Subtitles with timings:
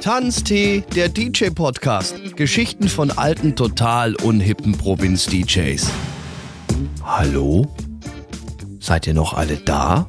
[0.00, 2.34] Tanztee, der DJ-Podcast.
[2.34, 5.90] Geschichten von alten, total unhippen Provinz-DJs.
[7.04, 7.68] Hallo?
[8.80, 10.08] Seid ihr noch alle da?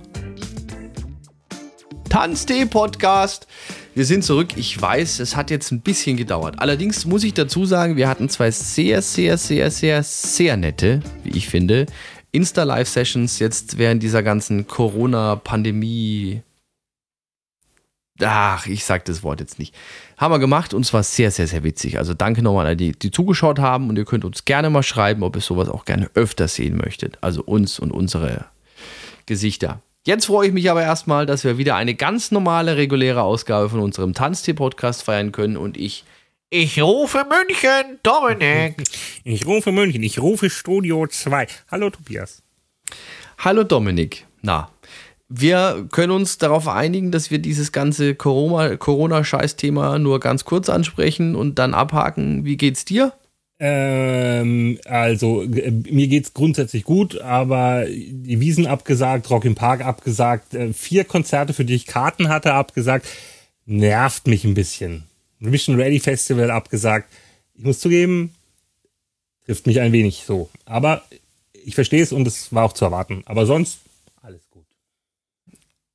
[2.08, 3.48] Tanztee-Podcast.
[3.94, 4.56] Wir sind zurück.
[4.56, 6.60] Ich weiß, es hat jetzt ein bisschen gedauert.
[6.60, 11.38] Allerdings muss ich dazu sagen, wir hatten zwei sehr, sehr, sehr, sehr, sehr nette, wie
[11.38, 11.86] ich finde,
[12.32, 16.44] Insta-Live-Sessions jetzt während dieser ganzen Corona-Pandemie
[18.24, 19.76] ach, ich sag das Wort jetzt nicht.
[20.18, 21.98] Haben wir gemacht und es war sehr, sehr, sehr witzig.
[21.98, 25.24] Also danke nochmal an die, die zugeschaut haben und ihr könnt uns gerne mal schreiben,
[25.24, 27.18] ob ihr sowas auch gerne öfter sehen möchtet.
[27.22, 28.46] Also uns und unsere
[29.26, 29.82] Gesichter.
[30.04, 33.80] Jetzt freue ich mich aber erstmal, dass wir wieder eine ganz normale, reguläre Ausgabe von
[33.80, 36.06] unserem Tanztee-Podcast feiern können und ich.
[36.50, 38.84] Ich rufe München, Dominik.
[39.24, 41.46] Ich rufe München, ich rufe Studio 2.
[41.70, 42.42] Hallo Tobias.
[43.38, 44.26] Hallo Dominik.
[44.42, 44.70] Na,
[45.34, 51.58] wir können uns darauf einigen, dass wir dieses ganze Corona-Scheiß-Thema nur ganz kurz ansprechen und
[51.58, 52.44] dann abhaken.
[52.44, 53.14] Wie geht's dir?
[53.58, 60.54] Ähm, also, äh, mir geht's grundsätzlich gut, aber die Wiesen abgesagt, Rock im Park abgesagt,
[60.54, 63.08] äh, vier Konzerte, für die ich Karten hatte, abgesagt,
[63.66, 65.04] nervt mich ein bisschen.
[65.40, 67.08] Mission Ready Festival abgesagt.
[67.56, 68.34] Ich muss zugeben,
[69.46, 70.50] trifft mich ein wenig so.
[70.66, 71.04] Aber
[71.64, 73.22] ich verstehe es und es war auch zu erwarten.
[73.26, 73.80] Aber sonst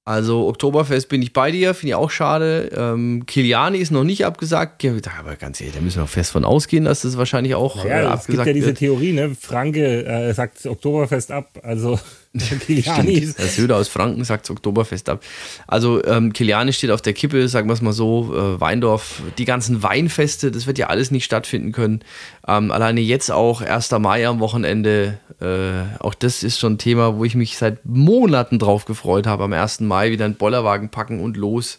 [0.06, 2.70] also Oktoberfest bin ich bei dir, finde ich auch schade.
[2.76, 4.84] Ähm, Kiliani ist noch nicht abgesagt.
[5.18, 8.04] Aber ganz ehrlich, da müssen wir fest von ausgehen, dass das wahrscheinlich auch naja, äh,
[8.04, 8.78] abgesagt Es gibt ja diese wird.
[8.78, 9.34] Theorie, ne?
[9.34, 11.58] Franke äh, sagt Oktoberfest ab.
[11.64, 11.98] Also
[12.66, 13.32] Kiliani.
[13.38, 15.22] Der Söder aus Franken sagt Oktoberfest ab.
[15.66, 18.32] Also ähm, Kiliani steht auf der Kippe, sagen wir es mal so.
[18.34, 22.00] Äh, Weindorf, die ganzen Weinfeste, das wird ja alles nicht stattfinden können.
[22.46, 23.90] Ähm, alleine jetzt auch 1.
[23.98, 25.18] Mai am Wochenende.
[25.40, 29.44] Äh, auch das ist schon ein Thema, wo ich mich seit Monaten drauf gefreut habe.
[29.44, 29.80] Am 1.
[29.80, 31.78] Mai wieder einen Bollerwagen packen und los.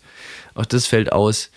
[0.54, 1.50] Auch das fällt aus.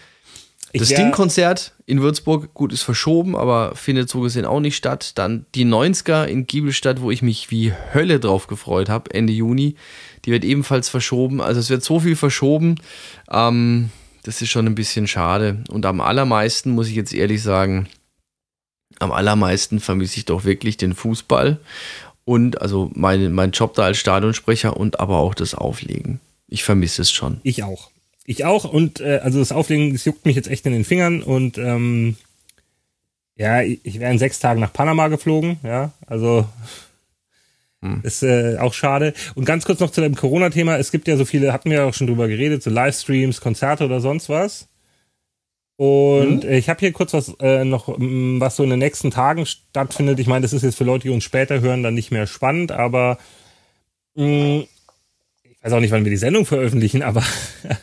[0.72, 5.18] Das Ding-Konzert in Würzburg, gut, ist verschoben, aber findet so gesehen auch nicht statt.
[5.18, 9.74] Dann die 90er in Giebelstadt, wo ich mich wie Hölle drauf gefreut habe, Ende Juni.
[10.24, 11.40] Die wird ebenfalls verschoben.
[11.40, 12.76] Also es wird so viel verschoben.
[13.30, 13.90] Ähm,
[14.22, 15.64] das ist schon ein bisschen schade.
[15.70, 17.88] Und am allermeisten, muss ich jetzt ehrlich sagen,
[19.00, 21.58] am allermeisten vermisse ich doch wirklich den Fußball
[22.24, 26.20] und also mein, mein Job da als Stadionsprecher und aber auch das Auflegen.
[26.46, 27.40] Ich vermisse es schon.
[27.42, 27.90] Ich auch.
[28.24, 31.22] Ich auch und äh, also das Auflegen, das juckt mich jetzt echt in den Fingern
[31.22, 32.16] und ähm,
[33.36, 36.46] ja, ich wäre in sechs Tagen nach Panama geflogen, ja, also
[37.80, 38.00] hm.
[38.02, 39.14] ist äh, auch schade.
[39.34, 41.84] Und ganz kurz noch zu dem Corona-Thema, es gibt ja so viele, hatten wir ja
[41.86, 44.68] auch schon drüber geredet, so Livestreams, Konzerte oder sonst was.
[45.80, 46.52] Und mhm.
[46.52, 50.18] ich habe hier kurz was äh, noch, was so in den nächsten Tagen stattfindet.
[50.18, 52.70] Ich meine, das ist jetzt für Leute, die uns später hören, dann nicht mehr spannend,
[52.70, 53.16] aber
[54.14, 54.64] mh,
[55.42, 57.24] ich weiß auch nicht, wann wir die Sendung veröffentlichen, aber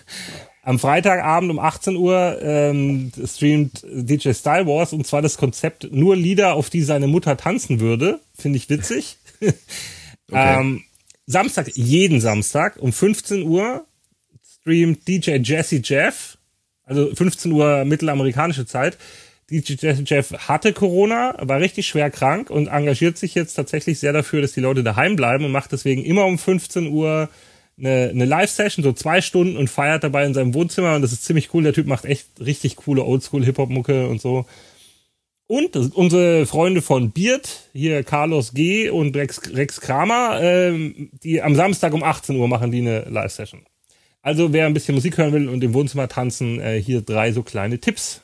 [0.62, 6.16] am Freitagabend um 18 Uhr ähm, streamt DJ Style Wars und zwar das Konzept nur
[6.16, 8.20] Lieder, auf die seine Mutter tanzen würde.
[8.38, 9.18] Finde ich witzig.
[9.42, 9.54] okay.
[10.34, 10.84] ähm,
[11.26, 13.88] Samstag, jeden Samstag um 15 Uhr
[14.46, 16.37] streamt DJ Jesse Jeff,
[16.88, 18.98] also 15 Uhr mittelamerikanische Zeit.
[19.50, 19.76] DJ
[20.06, 24.54] Jeff hatte Corona, war richtig schwer krank und engagiert sich jetzt tatsächlich sehr dafür, dass
[24.54, 27.30] die Leute daheim bleiben und macht deswegen immer um 15 Uhr
[27.78, 31.24] eine, eine Live-Session, so zwei Stunden und feiert dabei in seinem Wohnzimmer und das ist
[31.24, 31.64] ziemlich cool.
[31.64, 34.46] Der Typ macht echt richtig coole Oldschool-Hip-Hop-Mucke und so.
[35.50, 38.90] Und unsere Freunde von Beard, hier Carlos G.
[38.90, 43.62] und Rex, Rex Kramer, ähm, die am Samstag um 18 Uhr machen die eine Live-Session.
[44.28, 47.44] Also wer ein bisschen Musik hören will und im Wohnzimmer tanzen, äh, hier drei so
[47.44, 48.24] kleine Tipps.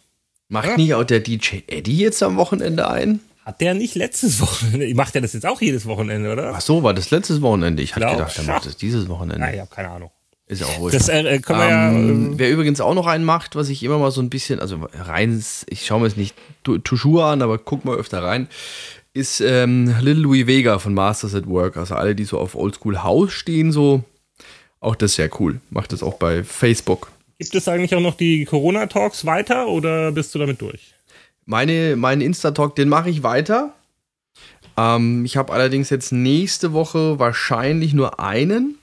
[0.49, 0.75] Macht ja?
[0.75, 3.21] nicht auch der DJ Eddie jetzt am Wochenende ein?
[3.45, 4.93] Hat der nicht letztes Wochenende?
[4.95, 6.55] Macht der das jetzt auch jedes Wochenende, oder?
[6.55, 7.81] Ach so, war das letztes Wochenende?
[7.81, 9.45] Ich hatte gedacht, der macht das dieses Wochenende.
[9.47, 10.11] Ja, ich habe keine Ahnung.
[10.45, 10.93] Ist ja auch wurscht.
[10.93, 13.97] Das äh, wir ähm, ja, äh, wer übrigens auch noch einen macht, was ich immer
[13.97, 16.35] mal so ein bisschen, also rein, ich schaue mir jetzt nicht
[16.83, 18.49] toujours an, aber guck mal öfter rein,
[19.13, 21.77] ist ähm, Little Louis Vega von Masters at Work.
[21.77, 24.03] Also alle, die so auf Oldschool House stehen, so,
[24.83, 25.59] auch das sehr cool.
[25.69, 27.11] Macht das auch bei Facebook.
[27.39, 30.93] Gibt es eigentlich auch noch die Corona-Talks weiter oder bist du damit durch?
[31.45, 33.73] Meine, meinen Insta-Talk, den mache ich weiter.
[34.77, 38.75] Ähm, ich habe allerdings jetzt nächste Woche wahrscheinlich nur einen,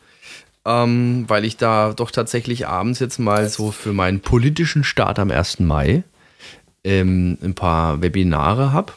[0.67, 5.31] ähm, weil ich da doch tatsächlich abends jetzt mal so für meinen politischen Start am
[5.31, 5.61] 1.
[5.61, 6.03] Mai
[6.85, 8.93] ähm, ein paar Webinare habe.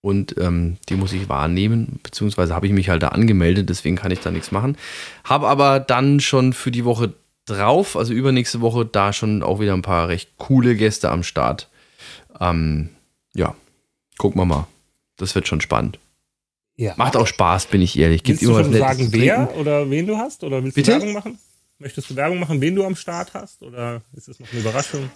[0.00, 4.12] Und ähm, die muss ich wahrnehmen, beziehungsweise habe ich mich halt da angemeldet, deswegen kann
[4.12, 4.76] ich da nichts machen.
[5.24, 7.14] Habe aber dann schon für die Woche
[7.46, 11.68] drauf, also übernächste Woche, da schon auch wieder ein paar recht coole Gäste am Start
[12.40, 12.90] ähm,
[13.34, 13.54] ja,
[14.16, 14.66] gucken wir mal.
[15.16, 15.98] Das wird schon spannend.
[16.76, 16.94] Ja.
[16.96, 18.22] Macht auch Spaß, bin ich ehrlich.
[18.22, 20.44] Gibt willst du schon sagen, wer oder wen du hast?
[20.44, 20.92] Oder willst Bitte?
[20.92, 21.38] du Werbung machen?
[21.78, 23.62] Möchtest du Werbung machen, wen du am Start hast?
[23.62, 25.10] Oder ist das noch eine Überraschung?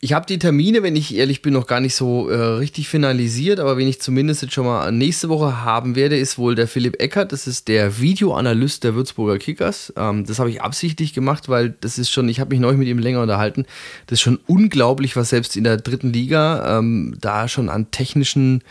[0.00, 3.58] Ich habe die Termine, wenn ich ehrlich bin, noch gar nicht so äh, richtig finalisiert,
[3.58, 7.00] aber wenn ich zumindest jetzt schon mal nächste Woche haben werde, ist wohl der Philipp
[7.00, 7.32] Eckert.
[7.32, 9.94] Das ist der Videoanalyst der Würzburger Kickers.
[9.96, 12.88] Ähm, das habe ich absichtlich gemacht, weil das ist schon, ich habe mich neulich mit
[12.88, 13.64] ihm länger unterhalten.
[14.06, 18.62] Das ist schon unglaublich, was selbst in der dritten Liga ähm, da schon an technischen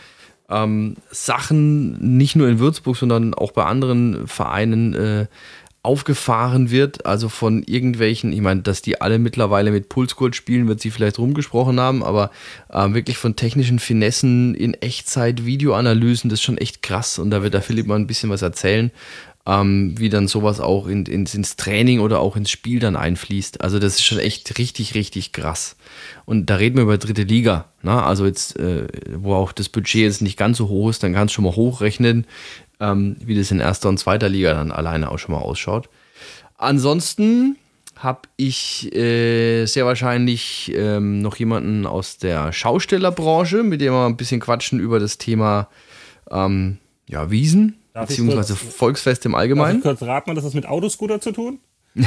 [0.48, 5.26] ähm, Sachen, nicht nur in Würzburg, sondern auch bei anderen Vereinen äh,
[5.84, 10.80] aufgefahren wird, also von irgendwelchen, ich meine, dass die alle mittlerweile mit Pulsgold spielen, wird
[10.80, 12.30] sie vielleicht rumgesprochen haben, aber
[12.70, 17.42] äh, wirklich von technischen Finessen in Echtzeit, Videoanalysen, das ist schon echt krass und da
[17.42, 18.90] wird der Philipp mal ein bisschen was erzählen,
[19.46, 23.60] ähm, wie dann sowas auch in, ins, ins Training oder auch ins Spiel dann einfließt.
[23.60, 25.76] Also das ist schon echt richtig, richtig krass.
[26.24, 28.02] Und da reden wir über dritte Liga, ne?
[28.02, 31.34] also jetzt, äh, wo auch das Budget jetzt nicht ganz so hoch ist, dann kannst
[31.34, 32.26] du schon mal hochrechnen,
[32.80, 35.88] ähm, wie das in erster und zweiter Liga dann alleine auch schon mal ausschaut.
[36.56, 37.56] Ansonsten
[37.96, 44.16] habe ich äh, sehr wahrscheinlich ähm, noch jemanden aus der Schaustellerbranche, mit dem wir ein
[44.16, 45.68] bisschen quatschen über das Thema
[46.30, 46.78] ähm,
[47.08, 49.78] ja, Wiesen, Darf beziehungsweise kurz- Volksfest im Darf Allgemeinen.
[49.78, 51.60] ich kurz raten, hat das was mit Autoscooter zu tun?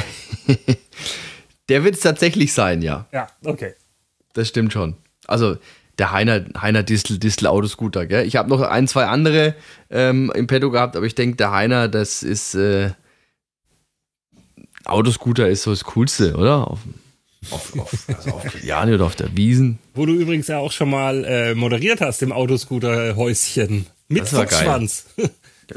[1.68, 3.06] Der wird es tatsächlich sein, ja.
[3.12, 3.74] Ja, okay.
[4.34, 4.96] Das stimmt schon.
[5.26, 5.56] Also
[5.98, 8.26] der Heiner, Heiner Distel, Distel Autoscooter, gell?
[8.26, 9.54] Ich habe noch ein, zwei andere
[9.90, 12.90] ähm, im Petto gehabt, aber ich denke, der Heiner, das ist äh,
[14.84, 16.68] Autoscooter ist so das Coolste, oder?
[16.70, 16.80] Auf,
[17.50, 19.78] auf, auf, also auf Kiliani oder auf der Wiesen.
[19.94, 23.86] Wo du übrigens ja auch schon mal äh, moderiert hast im Autoscooter-Häuschen.
[24.08, 24.30] Mit Das.
[24.30, 25.06] Fuchsschwanz.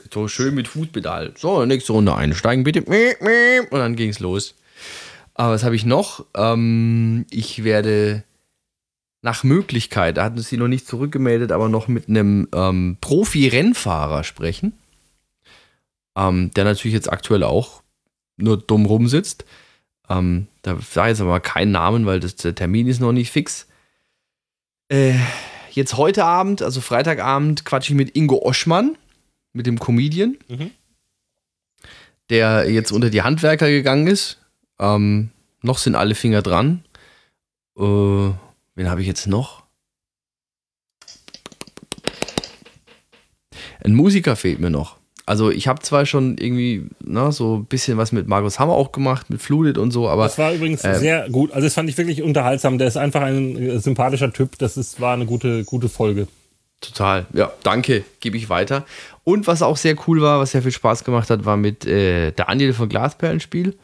[0.09, 1.33] So schön mit Fußpedal.
[1.35, 2.83] So, nächste Runde einsteigen, bitte.
[2.83, 4.56] Und dann ging's los.
[5.33, 6.25] Aber was habe ich noch?
[6.33, 8.23] Ähm, ich werde
[9.21, 14.73] nach Möglichkeit, da hatten sie noch nicht zurückgemeldet, aber noch mit einem ähm, Profi-Rennfahrer sprechen.
[16.18, 17.83] Ähm, der natürlich jetzt aktuell auch
[18.38, 19.45] nur dumm rumsitzt.
[20.09, 23.31] Ähm, da sage ich jetzt aber keinen Namen, weil das, der Termin ist noch nicht
[23.31, 23.68] fix.
[24.89, 25.13] Äh,
[25.71, 28.97] jetzt heute Abend, also Freitagabend, quatsche ich mit Ingo Oschmann,
[29.53, 30.71] mit dem Comedian, Mhm.
[32.29, 34.39] der jetzt unter die Handwerker gegangen ist.
[34.79, 35.29] Ähm,
[35.62, 36.83] noch sind alle Finger dran.
[37.77, 38.31] Äh,
[38.75, 39.63] wen habe ich jetzt noch?
[43.83, 44.97] Ein Musiker fehlt mir noch.
[45.25, 48.91] Also ich habe zwar schon irgendwie na, so ein bisschen was mit Markus Hammer auch
[48.91, 50.95] gemacht, mit Fluted und so, aber Das war übrigens Ähm.
[50.95, 51.51] sehr gut.
[51.51, 52.77] Also das fand ich wirklich unterhaltsam.
[52.77, 54.57] Der ist einfach ein äh, sympathischer Typ.
[54.57, 56.27] Das ist, war eine gute, gute Folge.
[56.81, 57.27] Total.
[57.33, 58.03] Ja, danke.
[58.19, 58.85] Gebe ich weiter.
[59.23, 62.31] Und was auch sehr cool war, was sehr viel Spaß gemacht hat, war mit äh,
[62.31, 63.77] Daniel von Glasperlenspiel.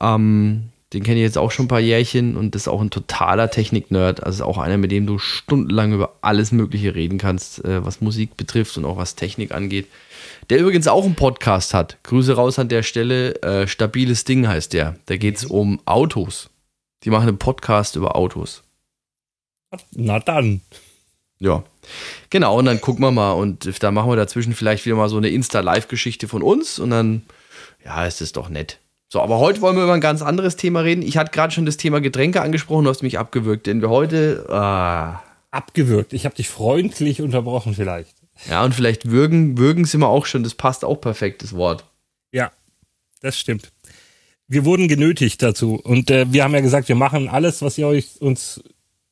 [0.00, 3.50] Ähm, den kenne ich jetzt auch schon ein paar Jährchen und ist auch ein totaler
[3.50, 4.22] Technik-Nerd.
[4.22, 8.00] Also ist auch einer, mit dem du stundenlang über alles Mögliche reden kannst, äh, was
[8.00, 9.88] Musik betrifft und auch was Technik angeht.
[10.48, 11.98] Der übrigens auch einen Podcast hat.
[12.04, 13.42] Grüße raus an der Stelle.
[13.42, 14.96] Äh, Stabiles Ding heißt der.
[15.06, 16.50] Da geht es um Autos.
[17.02, 18.62] Die machen einen Podcast über Autos.
[19.90, 20.60] Na dann.
[21.40, 21.64] Ja,
[22.30, 22.58] genau.
[22.58, 25.28] Und dann gucken wir mal und da machen wir dazwischen vielleicht wieder mal so eine
[25.28, 27.22] Insta-Live-Geschichte von uns und dann,
[27.84, 28.78] ja, ist es doch nett.
[29.16, 31.00] So, aber heute wollen wir über ein ganz anderes Thema reden.
[31.00, 34.44] Ich hatte gerade schon das Thema Getränke angesprochen, du hast mich abgewürgt, denn wir heute,
[34.50, 36.12] ah, Abgewürgt.
[36.12, 38.14] Ich habe dich freundlich unterbrochen vielleicht.
[38.46, 41.86] ja, und vielleicht würgen, würgen sind wir auch schon, das passt auch perfekt, das Wort.
[42.30, 42.50] Ja,
[43.22, 43.72] das stimmt.
[44.48, 45.80] Wir wurden genötigt dazu.
[45.82, 48.62] Und äh, wir haben ja gesagt, wir machen alles, was ihr euch uns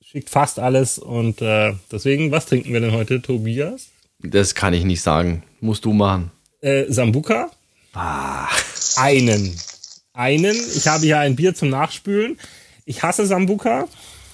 [0.03, 0.99] schickt, fast alles.
[0.99, 3.89] Und äh, deswegen, was trinken wir denn heute, Tobias?
[4.19, 6.31] Das kann ich nicht sagen, musst du machen.
[6.61, 7.51] Äh, Sambuka?
[7.95, 8.49] Ah,
[8.97, 9.57] Einen.
[10.15, 10.57] Einen.
[10.75, 12.39] Ich habe hier ein Bier zum Nachspülen.
[12.87, 13.87] Ich hasse Sambuka.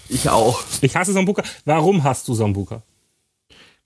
[0.09, 1.43] ich auch, Ich hasse Sambuka.
[1.65, 2.83] Warum hast du Sambuka?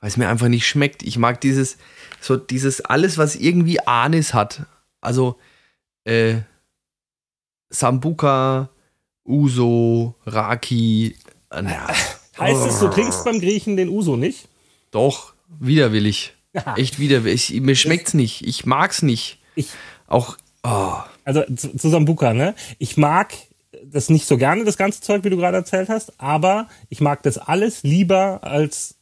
[0.01, 1.03] weil es mir einfach nicht schmeckt.
[1.03, 1.79] Ich mag dieses,
[2.21, 4.67] so dieses alles, was irgendwie Anis hat.
[5.01, 5.39] Also,
[6.05, 6.41] äh,
[7.71, 8.69] Sambuka,
[9.25, 11.17] Uso, Raki,
[11.51, 11.87] äh, na,
[12.39, 14.49] Heißt es, du trinkst beim Griechen den Uso nicht?
[14.91, 16.35] doch, widerwillig.
[16.77, 17.59] Echt widerwillig.
[17.63, 18.47] Mir schmeckt's nicht.
[18.47, 19.39] Ich mag's nicht.
[19.55, 19.69] Ich,
[20.07, 22.55] Auch, oh, also zu, zu Sambuka, ne?
[22.79, 23.35] Ich mag
[23.85, 27.23] das nicht so gerne, das ganze Zeug, wie du gerade erzählt hast, aber ich mag
[27.23, 28.97] das alles lieber als,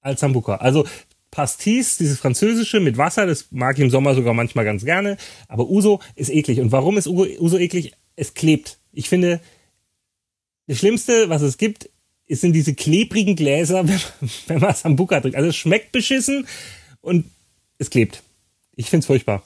[0.00, 0.56] als Sambuka.
[0.56, 0.86] Also
[1.30, 5.16] Pastis, dieses Französische mit Wasser, das mag ich im Sommer sogar manchmal ganz gerne,
[5.48, 6.60] aber Uso ist eklig.
[6.60, 7.92] Und warum ist Uso, eklig?
[8.16, 8.78] Es klebt.
[8.92, 9.40] Ich finde,
[10.66, 11.88] das Schlimmste, was es gibt,
[12.26, 14.00] ist- sind diese klebrigen Gläser, wenn,
[14.46, 15.36] wenn man Sambuka trinkt.
[15.36, 16.46] Also es schmeckt beschissen
[17.00, 17.26] und
[17.78, 18.22] es klebt.
[18.76, 19.42] Ich find's furchtbar.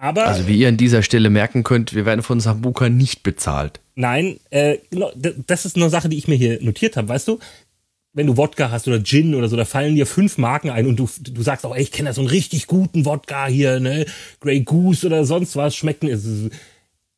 [0.00, 3.80] Aber also wie ihr an dieser Stelle merken könnt, wir werden von Sambuka nicht bezahlt.
[3.94, 5.12] Nein, äh, genau,
[5.46, 7.38] das ist eine Sache, die ich mir hier notiert habe, weißt du?
[8.14, 10.96] Wenn du Wodka hast oder Gin oder so, da fallen dir fünf Marken ein und
[10.96, 14.06] du, du sagst auch, ey, ich kenne da so einen richtig guten Wodka hier, ne?
[14.40, 16.50] Grey Goose oder sonst was, es ist-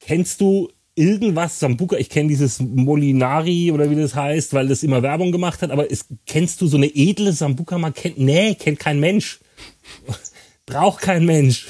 [0.01, 5.03] Kennst du irgendwas, Sambuka, ich kenne dieses Molinari oder wie das heißt, weil das immer
[5.03, 7.93] Werbung gemacht hat, aber ist, kennst du so eine edle Sambuka mal?
[7.93, 9.39] Kennt, nee, kennt kein Mensch.
[10.67, 11.67] Braucht kein Mensch.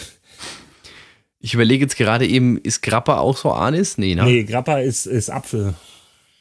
[1.45, 3.99] Ich überlege jetzt gerade eben, ist Grappa auch so Anis?
[3.99, 4.25] Nee, ne?
[4.25, 5.75] Nee, Grappa ist, ist Apfel.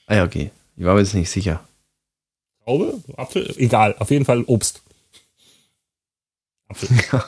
[0.05, 0.51] Ah ja, okay.
[0.77, 1.63] Ich war mir jetzt nicht sicher.
[2.63, 3.01] Traube?
[3.17, 3.51] Apfel?
[3.57, 4.83] Egal, auf jeden Fall Obst.
[6.69, 6.89] Apfel.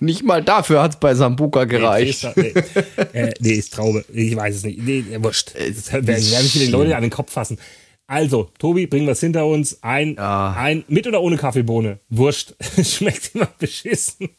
[0.00, 2.26] Nicht mal dafür hat es bei Sambuka gereicht.
[2.34, 4.04] Nee, nee, äh, nee, ist Traube.
[4.12, 4.78] Ich weiß es nicht.
[4.82, 5.54] Nee, wurscht.
[5.54, 7.58] Das werden werden viele Leute an den Kopf fassen.
[8.06, 9.82] Also, Tobi, bringen wir es hinter uns.
[9.82, 10.54] Ein, Ja.
[10.56, 12.00] ein mit oder ohne Kaffeebohne.
[12.08, 12.54] Wurscht.
[12.82, 14.30] Schmeckt immer beschissen.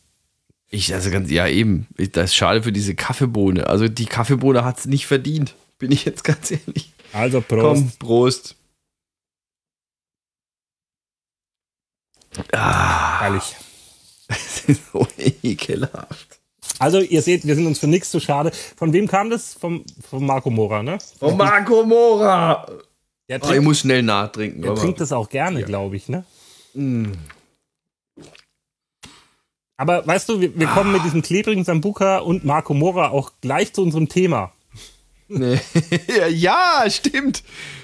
[0.73, 1.87] Ich, also ganz, ja, eben.
[1.97, 3.67] Ich- Das ist schade für diese Kaffeebohne.
[3.67, 5.53] Also die Kaffeebohne hat es nicht verdient.
[5.77, 6.93] Bin ich jetzt ganz ehrlich.
[7.13, 7.61] Also, Prost.
[7.63, 8.55] Komm, Prost.
[12.53, 13.55] Ah, Herrlich.
[14.27, 16.39] das ist so ekelhaft.
[16.79, 18.51] Also, ihr seht, wir sind uns für nichts zu schade.
[18.77, 19.53] Von wem kam das?
[19.53, 20.97] Vom, von Marco Mora, ne?
[21.19, 22.65] Oh, Marco Mora.
[23.29, 24.61] Der Oh, ich trinkt, muss schnell nachtrinken.
[24.61, 26.23] der trinkt das auch gerne, glaube ich, ne?
[29.81, 33.73] Aber weißt du, wir, wir kommen mit diesem klebrigen Sambuka und Marco Mora auch gleich
[33.73, 34.53] zu unserem Thema.
[35.27, 35.59] Nee.
[36.29, 37.41] ja, stimmt.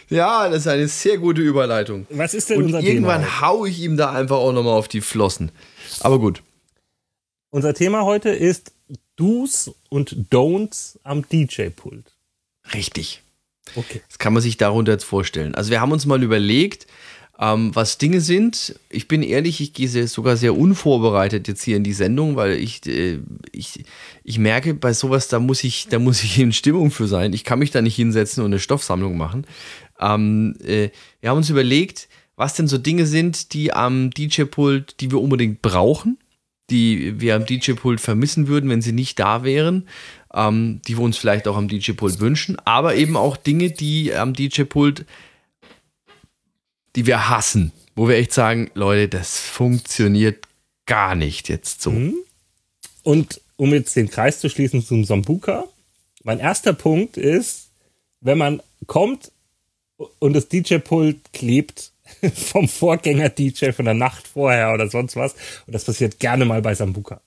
[0.08, 2.06] Ja, das ist eine sehr gute Überleitung.
[2.12, 3.42] Was ist denn Und unser irgendwann Thema?
[3.42, 5.52] hau ich ihm da einfach auch nochmal auf die Flossen.
[6.02, 6.44] Aber gut.
[7.50, 8.74] Unser Thema heute ist
[9.16, 12.14] Do's und Don'ts am DJ-Pult.
[12.76, 13.24] Richtig.
[13.76, 14.04] Okay.
[14.08, 15.56] Das kann man sich darunter jetzt vorstellen.
[15.56, 16.86] Also wir haben uns mal überlegt,
[17.40, 18.80] ähm, was Dinge sind.
[18.90, 22.86] Ich bin ehrlich, ich gehe sogar sehr unvorbereitet jetzt hier in die Sendung, weil ich,
[22.88, 23.20] äh,
[23.52, 23.84] ich,
[24.24, 27.34] ich merke, bei sowas, da muss ich, da muss ich in Stimmung für sein.
[27.34, 29.46] Ich kann mich da nicht hinsetzen und eine Stoffsammlung machen.
[30.00, 30.90] Ähm, äh,
[31.22, 35.62] wir haben uns überlegt, was denn so Dinge sind, die am DJ-Pult, die wir unbedingt
[35.62, 36.18] brauchen,
[36.70, 39.88] die wir am DJ-Pult vermissen würden, wenn sie nicht da wären,
[40.34, 44.34] ähm, die wir uns vielleicht auch am DJ-Pult wünschen, aber eben auch Dinge, die am
[44.34, 45.06] DJ-Pult,
[46.98, 50.46] die wir hassen, wo wir echt sagen, Leute, das funktioniert
[50.88, 51.94] gar nicht jetzt so.
[53.04, 55.66] Und um jetzt den Kreis zu schließen zum Sambuka,
[56.24, 57.70] mein erster Punkt ist,
[58.20, 59.32] wenn man kommt
[60.18, 61.92] und das DJ-Pult klebt
[62.34, 65.34] vom Vorgänger-DJ von der Nacht vorher oder sonst was,
[65.68, 67.22] und das passiert gerne mal bei Sambuka.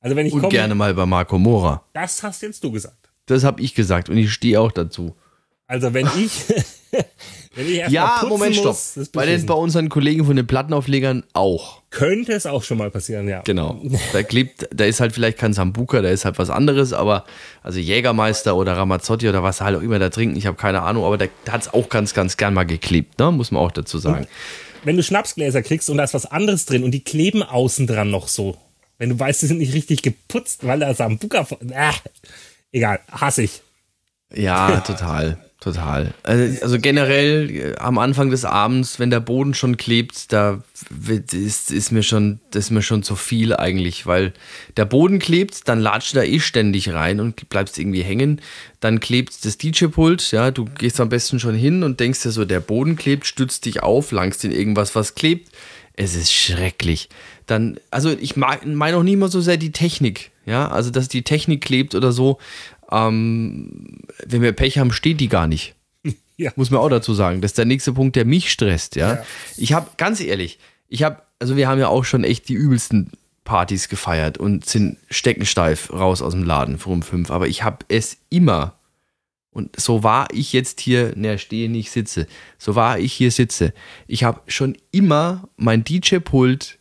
[0.00, 1.82] Also wenn ich Und komme, gerne mal bei Marco Mora.
[1.94, 3.08] das hast jetzt du gesagt.
[3.24, 5.16] Das habe ich gesagt und ich stehe auch dazu.
[5.66, 6.32] Also wenn ich,
[7.88, 8.76] Ja, Moment, stopp.
[8.96, 11.82] muss, Bei, den, bei unseren Kollegen von den Plattenauflegern auch.
[11.90, 13.40] könnte es auch schon mal passieren, ja.
[13.42, 13.80] Genau.
[14.12, 17.24] Da klebt, da ist halt vielleicht kein Sambuka, da ist halt was anderes, aber
[17.62, 21.04] also Jägermeister oder Ramazzotti oder was halt auch immer da trinken, ich habe keine Ahnung,
[21.04, 23.30] aber da hat es auch ganz, ganz gern mal geklebt, ne?
[23.32, 24.26] muss man auch dazu sagen.
[24.84, 28.10] wenn du Schnapsgläser kriegst und da ist was anderes drin und die kleben außen dran
[28.10, 28.56] noch so.
[28.98, 31.46] Wenn du weißt, die sind nicht richtig geputzt, weil da Sambuka.
[31.74, 31.92] Ah,
[32.72, 33.62] egal, hasse ich.
[34.34, 36.12] Ja, total, total.
[36.22, 40.62] Also, also generell äh, am Anfang des Abends, wenn der Boden schon klebt, da
[41.32, 44.32] ist, ist mir schon, ist mir schon zu viel eigentlich, weil
[44.76, 48.40] der Boden klebt, dann latscht da eh ständig rein und bleibst irgendwie hängen.
[48.80, 52.44] Dann klebt das DJ-Pult, ja, du gehst am besten schon hin und denkst dir so,
[52.44, 55.50] der Boden klebt, stützt dich auf, langst in irgendwas, was klebt.
[55.94, 57.08] Es ist schrecklich.
[57.46, 61.22] Dann, also ich meine auch nie mal so sehr die Technik, ja, also dass die
[61.22, 62.38] Technik klebt oder so.
[62.90, 65.74] Ähm, wenn wir Pech haben, steht die gar nicht.
[66.38, 66.52] Ja.
[66.54, 67.40] Muss man auch dazu sagen.
[67.40, 69.14] Das ist der nächste Punkt, der mich stresst, ja.
[69.14, 69.24] Ja.
[69.56, 73.10] Ich habe, ganz ehrlich, ich habe, also wir haben ja auch schon echt die übelsten
[73.46, 77.30] Partys gefeiert und sind steckensteif raus aus dem Laden vor um fünf.
[77.30, 78.74] Aber ich habe es immer,
[79.50, 82.26] und so war ich jetzt hier, ne, stehe nicht, sitze,
[82.58, 83.72] so war ich hier sitze.
[84.06, 86.75] Ich habe schon immer mein DJ-Pult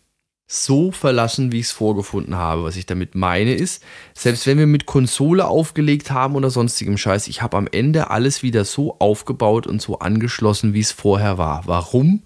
[0.47, 2.63] so verlassen, wie ich es vorgefunden habe.
[2.63, 3.83] Was ich damit meine ist,
[4.13, 8.43] selbst wenn wir mit Konsole aufgelegt haben oder sonstigem Scheiß, ich habe am Ende alles
[8.43, 11.63] wieder so aufgebaut und so angeschlossen, wie es vorher war.
[11.65, 12.23] Warum?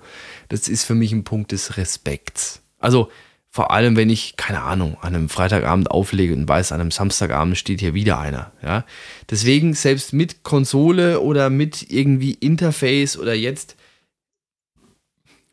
[0.50, 2.62] Das ist für mich ein Punkt des Respekts.
[2.78, 3.10] Also
[3.52, 7.58] vor allem, wenn ich, keine Ahnung, an einem Freitagabend auflege und weiß, an einem Samstagabend
[7.58, 8.52] steht hier wieder einer.
[8.62, 8.86] Ja?
[9.30, 13.76] Deswegen, selbst mit Konsole oder mit irgendwie Interface oder jetzt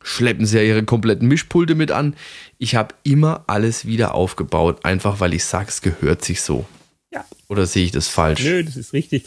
[0.07, 2.15] schleppen sie ja ihre kompletten Mischpulte mit an.
[2.59, 6.65] Ich habe immer alles wieder aufgebaut, einfach weil ich sage, es gehört sich so.
[7.13, 7.25] Ja.
[7.49, 8.45] Oder sehe ich das falsch?
[8.45, 9.25] Nö, das ist richtig.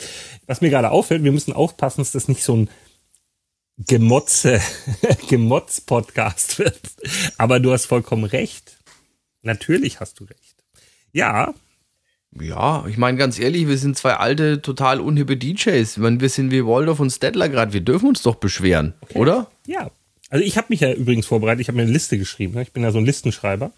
[0.47, 2.69] Was mir gerade auffällt, wir müssen aufpassen, dass das nicht so ein
[3.77, 4.61] Gemotze,
[5.29, 6.79] Gemotz-Podcast wird.
[7.37, 8.77] Aber du hast vollkommen recht.
[9.41, 10.63] Natürlich hast du recht.
[11.11, 11.53] Ja,
[12.39, 15.91] Ja, ich meine ganz ehrlich, wir sind zwei alte, total unhippe DJs.
[15.91, 17.73] Ich meine, wir sind wie Waldorf und Stedler gerade.
[17.73, 19.51] Wir dürfen uns doch beschweren, oder?
[19.67, 19.91] ja.
[20.29, 22.53] Also ich habe mich ja übrigens vorbereitet, ich habe mir eine Liste geschrieben.
[22.53, 22.61] ne?
[22.61, 23.71] Ich bin ja so ein Listenschreiber.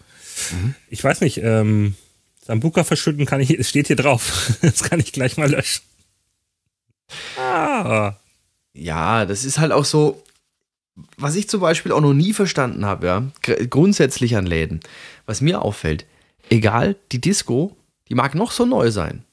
[0.90, 1.94] Ich weiß nicht, ähm,
[2.44, 4.52] Sambuka verschütten kann ich, es steht hier drauf.
[4.62, 5.82] Das kann ich gleich mal löschen.
[7.38, 8.14] Ah.
[8.74, 10.22] Ja, das ist halt auch so,
[11.16, 14.80] was ich zum Beispiel auch noch nie verstanden habe, ja, gr- grundsätzlich an Läden,
[15.26, 16.06] was mir auffällt,
[16.50, 17.76] egal, die Disco,
[18.08, 19.24] die mag noch so neu sein.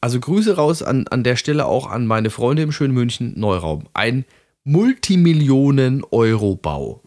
[0.00, 3.86] Also Grüße raus an, an der Stelle auch an meine Freunde im schönen München Neuraum.
[3.92, 4.24] Ein
[4.64, 7.02] Multimillionen-Euro-Bau.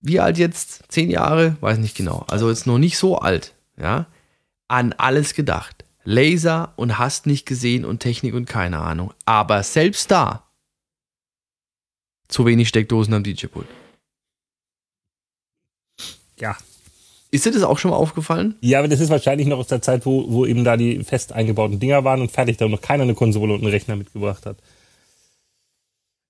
[0.00, 0.84] Wie alt jetzt?
[0.88, 1.56] Zehn Jahre?
[1.60, 2.24] Weiß nicht genau.
[2.28, 3.54] Also jetzt noch nicht so alt.
[3.76, 4.06] Ja?
[4.68, 5.84] An alles gedacht.
[6.04, 9.12] Laser und hast nicht gesehen und Technik und keine Ahnung.
[9.24, 10.44] Aber selbst da
[12.28, 13.66] zu wenig Steckdosen am DJ-Pult.
[16.38, 16.56] Ja.
[17.30, 18.54] Ist dir das auch schon mal aufgefallen?
[18.60, 21.32] Ja, aber das ist wahrscheinlich noch aus der Zeit, wo, wo eben da die fest
[21.32, 24.58] eingebauten Dinger waren und fertig, da noch keiner eine Konsole und einen Rechner mitgebracht hat.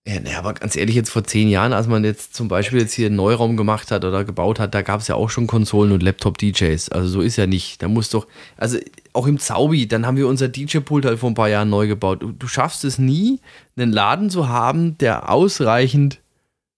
[0.08, 2.92] Ja, ne, aber ganz ehrlich, jetzt vor zehn Jahren, als man jetzt zum Beispiel jetzt
[2.94, 5.90] hier einen Neuraum gemacht hat oder gebaut hat, da gab es ja auch schon Konsolen
[5.90, 6.90] und Laptop-DJs.
[6.90, 7.82] Also so ist ja nicht.
[7.82, 8.78] Da muss doch, also
[9.14, 12.22] auch im Zaubi, dann haben wir unser DJ-Pult halt vor ein paar Jahren neu gebaut.
[12.22, 13.40] Du, du schaffst es nie,
[13.76, 16.20] einen Laden zu haben, der ausreichend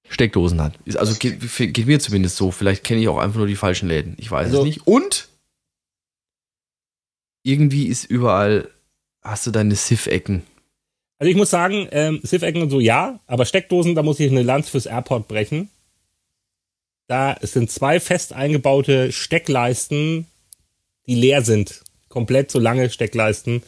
[0.09, 0.79] Steckdosen hat.
[0.97, 1.39] Also geht,
[1.75, 2.51] geht mir zumindest so.
[2.51, 4.15] Vielleicht kenne ich auch einfach nur die falschen Läden.
[4.19, 4.87] Ich weiß Also- es nicht.
[4.87, 5.29] Und
[7.43, 8.71] irgendwie ist überall,
[9.23, 10.45] hast du deine Siff-Ecken.
[11.19, 14.43] Also ich muss sagen, ähm, Siff-Ecken und so ja, aber Steckdosen, da muss ich eine
[14.43, 15.69] Lanz fürs Airport brechen.
[17.09, 20.27] Da sind zwei fest eingebaute Steckleisten,
[21.07, 21.83] die leer sind.
[22.09, 23.63] Komplett so lange Steckleisten.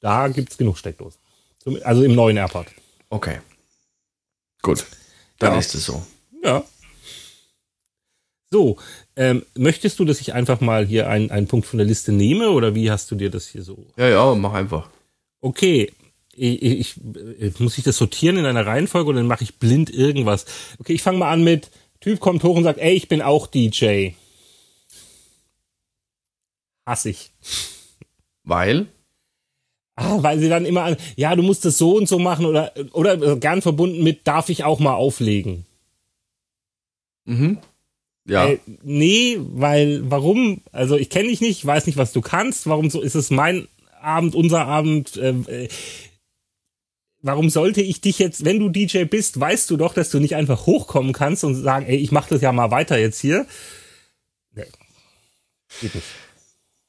[0.00, 1.18] Da gibt's genug Steckdosen.
[1.58, 2.68] Zum- Also im neuen Airport.
[3.10, 3.38] Okay.
[4.62, 4.84] Gut.
[5.38, 5.58] Dann Ja.
[5.58, 6.04] ist es so.
[6.42, 6.64] Ja.
[8.50, 8.78] So,
[9.16, 12.50] ähm, möchtest du, dass ich einfach mal hier einen, einen Punkt von der Liste nehme
[12.50, 13.86] oder wie hast du dir das hier so?
[13.96, 14.88] Ja, ja, mach einfach.
[15.40, 15.92] Okay,
[16.38, 16.94] ich, ich,
[17.38, 20.46] ich, muss ich das sortieren in einer Reihenfolge oder dann mache ich blind irgendwas?
[20.78, 23.46] Okay, ich fange mal an mit, Typ kommt hoch und sagt, ey, ich bin auch
[23.46, 24.10] DJ.
[26.86, 27.30] Hass ich.
[28.44, 28.86] Weil?
[29.96, 32.72] Ah, weil sie dann immer an, ja, du musst es so und so machen oder,
[32.92, 35.66] oder gern verbunden mit, darf ich auch mal auflegen?
[37.24, 37.58] Mhm.
[38.24, 38.46] Ja.
[38.46, 40.60] Äh, nee, weil, warum?
[40.70, 42.68] Also ich kenne dich nicht, weiß nicht, was du kannst.
[42.68, 43.66] Warum so ist es mein
[44.00, 45.16] Abend, unser Abend?
[45.16, 45.68] Äh, äh,
[47.22, 50.36] warum sollte ich dich jetzt, wenn du DJ bist, weißt du doch, dass du nicht
[50.36, 53.46] einfach hochkommen kannst und sagen, ey, ich mach das ja mal weiter jetzt hier.
[54.54, 54.66] Nee.
[55.80, 56.06] Geht nicht.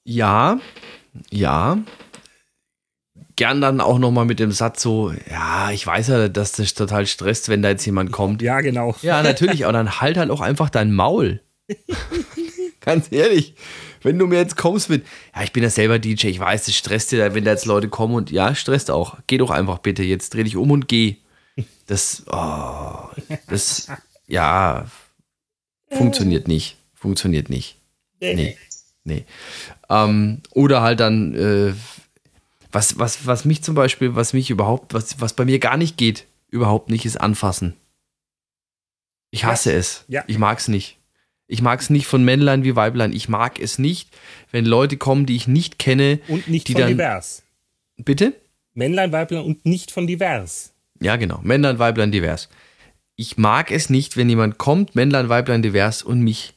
[0.03, 0.59] Ja.
[1.31, 1.79] Ja.
[3.35, 7.07] Gern dann auch nochmal mit dem Satz so, ja, ich weiß ja, dass das total
[7.07, 8.41] stresst, wenn da jetzt jemand kommt.
[8.41, 8.95] Ja, genau.
[9.01, 11.41] Ja, natürlich, aber dann halt halt auch einfach dein Maul.
[12.81, 13.55] Ganz ehrlich,
[14.01, 16.75] wenn du mir jetzt kommst mit, ja, ich bin ja selber DJ, ich weiß, das
[16.75, 19.17] stresst dir, wenn da jetzt Leute kommen und ja, stresst auch.
[19.27, 21.17] Geh doch einfach bitte, jetzt dreh dich um und geh.
[21.87, 23.09] Das, oh,
[23.47, 23.87] das,
[24.27, 24.85] ja,
[25.89, 26.77] funktioniert nicht.
[26.93, 27.77] Funktioniert nicht.
[28.19, 28.57] Nee.
[29.03, 29.25] Nee.
[29.89, 31.73] Ähm, oder halt dann, äh,
[32.71, 35.97] was, was, was mich zum Beispiel, was mich überhaupt, was, was bei mir gar nicht
[35.97, 37.75] geht, überhaupt nicht, ist anfassen.
[39.31, 40.05] Ich hasse es.
[40.07, 40.23] Ja.
[40.27, 40.98] Ich mag es nicht.
[41.51, 43.11] Ich mag es nicht von Männlein wie Weiblein.
[43.11, 44.09] Ich mag es nicht,
[44.51, 46.19] wenn Leute kommen, die ich nicht kenne.
[46.27, 47.41] Und nicht die von dann, divers.
[47.97, 48.33] Bitte?
[48.75, 50.73] Männlein, Weiblein und nicht von divers.
[51.01, 51.39] Ja, genau.
[51.41, 52.49] Männlein, Weiblein, divers.
[53.15, 56.53] Ich mag es nicht, wenn jemand kommt, Männlein, Weiblein, divers und mich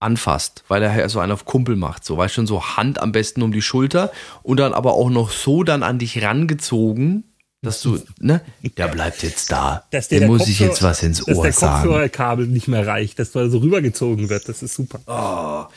[0.00, 2.04] anfasst, weil er so einen auf Kumpel macht.
[2.04, 4.10] So, weißt schon, so Hand am besten um die Schulter
[4.42, 7.22] und dann aber auch noch so dann an dich rangezogen,
[7.62, 8.42] dass du, ne,
[8.76, 9.84] der bleibt jetzt da.
[9.90, 11.82] Dass dir Dem der muss ich jetzt was ins Dass Ohr der sagen.
[11.82, 14.48] Kopfhörerkabel nicht mehr reicht, dass du so rübergezogen wird.
[14.48, 15.68] Das ist super.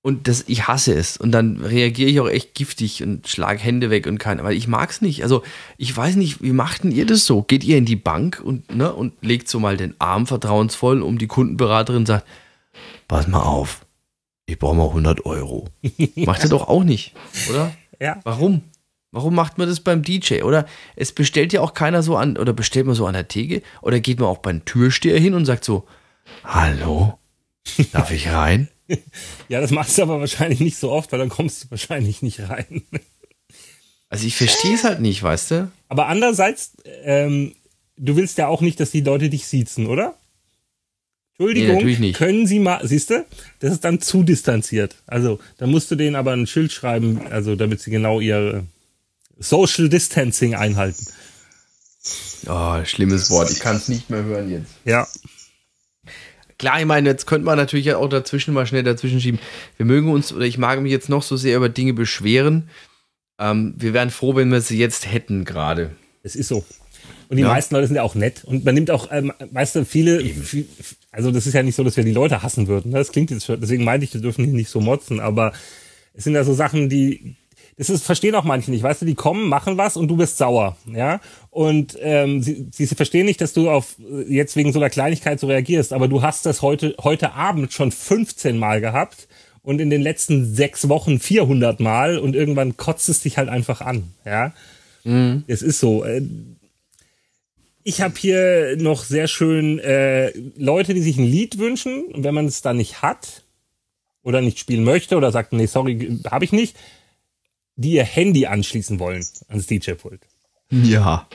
[0.00, 1.16] Und das, ich hasse es.
[1.16, 4.68] Und dann reagiere ich auch echt giftig und schlage Hände weg und keine, weil ich
[4.68, 5.22] mag es nicht.
[5.22, 5.42] Also,
[5.76, 7.42] ich weiß nicht, wie macht denn ihr das so?
[7.42, 11.18] Geht ihr in die Bank und, ne, und legt so mal den Arm vertrauensvoll um
[11.18, 12.26] die Kundenberaterin und sagt,
[13.08, 13.84] pass mal auf,
[14.46, 15.68] ich brauche mal 100 Euro.
[16.14, 17.14] Macht ihr doch auch nicht,
[17.50, 17.72] oder?
[18.00, 18.20] Ja.
[18.22, 18.62] Warum?
[19.10, 20.42] Warum macht man das beim DJ?
[20.42, 23.62] Oder es bestellt ja auch keiner so an, oder bestellt man so an der Theke,
[23.80, 25.86] oder geht man auch beim Türsteher hin und sagt so,
[26.44, 27.18] hallo,
[27.92, 28.68] darf ich rein?
[29.50, 32.40] Ja, das machst du aber wahrscheinlich nicht so oft, weil dann kommst du wahrscheinlich nicht
[32.48, 32.84] rein.
[34.08, 35.70] Also ich verstehe es halt nicht, weißt du?
[35.88, 37.54] Aber andererseits, ähm,
[37.98, 40.16] du willst ja auch nicht, dass die Leute dich siezen, oder?
[41.38, 42.16] Entschuldigung, nicht.
[42.16, 43.24] können Sie mal, siehst du,
[43.60, 44.96] das ist dann zu distanziert.
[45.06, 48.64] Also, da musst du denen aber ein Schild schreiben, also damit sie genau ihr
[49.38, 51.06] Social Distancing einhalten.
[52.46, 53.50] Oh, schlimmes Wort.
[53.50, 54.70] Ich kann es nicht mehr hören jetzt.
[54.84, 55.06] Ja.
[56.58, 59.38] Klar, ich meine, jetzt könnte man natürlich auch dazwischen mal schnell dazwischen schieben.
[59.76, 62.68] Wir mögen uns, oder ich mag mich jetzt noch so sehr über Dinge beschweren.
[63.38, 65.92] Ähm, wir wären froh, wenn wir sie jetzt hätten gerade.
[66.24, 66.64] Es ist so.
[67.28, 67.48] Und die Ja.
[67.48, 68.42] meisten Leute sind ja auch nett.
[68.44, 70.66] Und man nimmt auch, ähm, weißt du, viele, viel,
[71.12, 72.90] also das ist ja nicht so, dass wir die Leute hassen würden.
[72.90, 72.98] ne?
[72.98, 75.52] Das klingt jetzt schon, deswegen meinte ich, wir dürfen hier nicht so motzen, aber
[76.14, 77.36] es sind ja so Sachen, die,
[77.78, 80.36] das ist, verstehen auch manche nicht, weißt du, die kommen, machen was und du bist
[80.36, 81.20] sauer, ja.
[81.50, 83.96] Und ähm, sie, sie verstehen nicht, dass du auf
[84.28, 87.92] jetzt wegen so einer Kleinigkeit so reagierst, aber du hast das heute, heute Abend schon
[87.92, 89.28] 15 Mal gehabt
[89.62, 93.80] und in den letzten sechs Wochen 400 Mal und irgendwann kotzt es dich halt einfach
[93.80, 94.52] an, ja.
[95.04, 95.44] Mhm.
[95.46, 96.04] Es ist so.
[96.04, 96.22] Äh,
[97.84, 102.34] ich habe hier noch sehr schön äh, Leute, die sich ein Lied wünschen und wenn
[102.34, 103.44] man es dann nicht hat
[104.22, 106.76] oder nicht spielen möchte oder sagt, nee, sorry, habe ich nicht,
[107.78, 110.20] die ihr Handy anschließen wollen ans DJ-Pult.
[110.70, 111.28] Ja.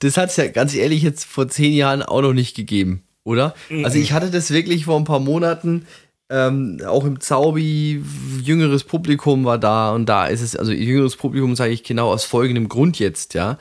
[0.00, 3.54] das hat es ja ganz ehrlich jetzt vor zehn Jahren auch noch nicht gegeben, oder?
[3.70, 3.84] Mhm.
[3.84, 5.86] Also ich hatte das wirklich vor ein paar Monaten,
[6.30, 8.02] ähm, auch im Zaubi,
[8.42, 12.24] jüngeres Publikum war da und da ist es, also jüngeres Publikum sage ich genau aus
[12.24, 13.56] folgendem Grund jetzt, ja.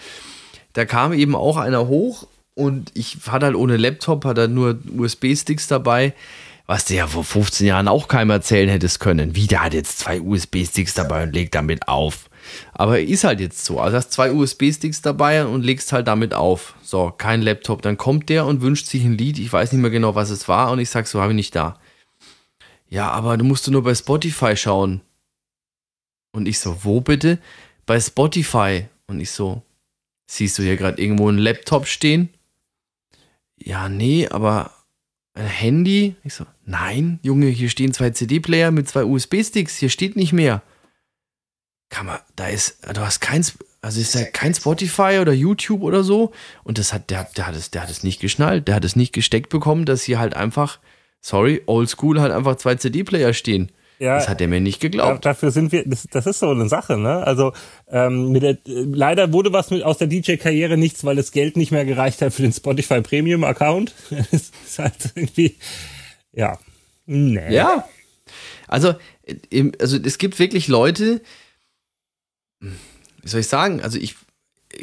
[0.73, 4.79] Da kam eben auch einer hoch und ich hatte halt ohne Laptop, hatte halt nur
[4.97, 6.13] USB-Sticks dabei
[6.71, 9.36] was du ja vor 15 Jahren auch keinem erzählen hättest können.
[9.36, 12.29] Wie, der hat jetzt zwei USB-Sticks dabei und legt damit auf.
[12.71, 13.81] Aber ist halt jetzt so.
[13.81, 16.75] Also hast zwei USB-Sticks dabei und legst halt damit auf.
[16.81, 17.81] So, kein Laptop.
[17.81, 19.38] Dann kommt der und wünscht sich ein Lied.
[19.38, 20.71] Ich weiß nicht mehr genau, was es war.
[20.71, 21.77] Und ich sag so, habe ich nicht da.
[22.88, 25.01] Ja, aber du musst nur bei Spotify schauen.
[26.31, 27.38] Und ich so, wo bitte?
[27.86, 28.88] Bei Spotify.
[29.07, 29.62] Und ich so,
[30.25, 32.29] siehst du hier gerade irgendwo einen Laptop stehen?
[33.57, 34.71] Ja, nee, aber
[35.33, 36.15] ein Handy?
[36.23, 40.61] Ich so, nein, Junge, hier stehen zwei CD-Player mit zwei USB-Sticks, hier steht nicht mehr.
[41.89, 43.45] Kann man, da ist, du hast kein,
[43.81, 46.31] also ist ja kein Spotify oder YouTube oder so.
[46.63, 48.95] Und das hat, der, der hat es, der hat es nicht geschnallt, der hat es
[48.95, 50.79] nicht gesteckt bekommen, dass hier halt einfach,
[51.19, 53.71] sorry, oldschool halt einfach zwei CD-Player stehen.
[54.01, 55.27] Ja, das hat er mir nicht geglaubt.
[55.27, 57.23] Dafür sind wir, das, das ist so eine Sache, ne?
[57.23, 57.53] Also
[57.87, 61.71] ähm, mit der, leider wurde was mit aus der DJ-Karriere nichts, weil das Geld nicht
[61.71, 63.93] mehr gereicht hat für den Spotify Premium-Account.
[64.09, 65.55] das ist halt irgendwie,
[66.31, 66.57] ja.
[67.05, 67.53] Nee.
[67.53, 67.87] Ja.
[68.67, 68.95] Also,
[69.79, 71.21] also es gibt wirklich Leute,
[72.59, 74.15] wie soll ich sagen, also ich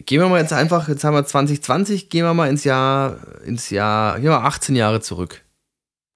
[0.07, 3.71] gehen wir mal jetzt einfach, jetzt haben wir 2020, gehen wir mal ins Jahr, ins
[3.71, 5.43] Jahr, gehen wir 18 Jahre zurück.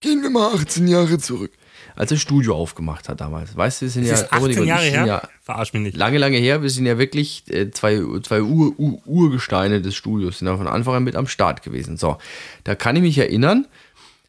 [0.01, 1.51] Gehen wir mal 18 Jahre zurück
[1.97, 3.57] als er Studio aufgemacht hat damals.
[3.57, 4.27] Weißt du, wir sind das ja.
[4.27, 5.07] Ist 18 Jahre her?
[5.07, 5.97] Ja, Verarsch mich nicht.
[5.97, 6.63] Lange, lange her.
[6.63, 10.69] Wir sind ja wirklich äh, zwei, zwei Ur, Ur, Urgesteine des Studios, sind ja von
[10.69, 11.97] Anfang an mit am Start gewesen.
[11.97, 12.19] So,
[12.65, 13.67] da kann ich mich erinnern.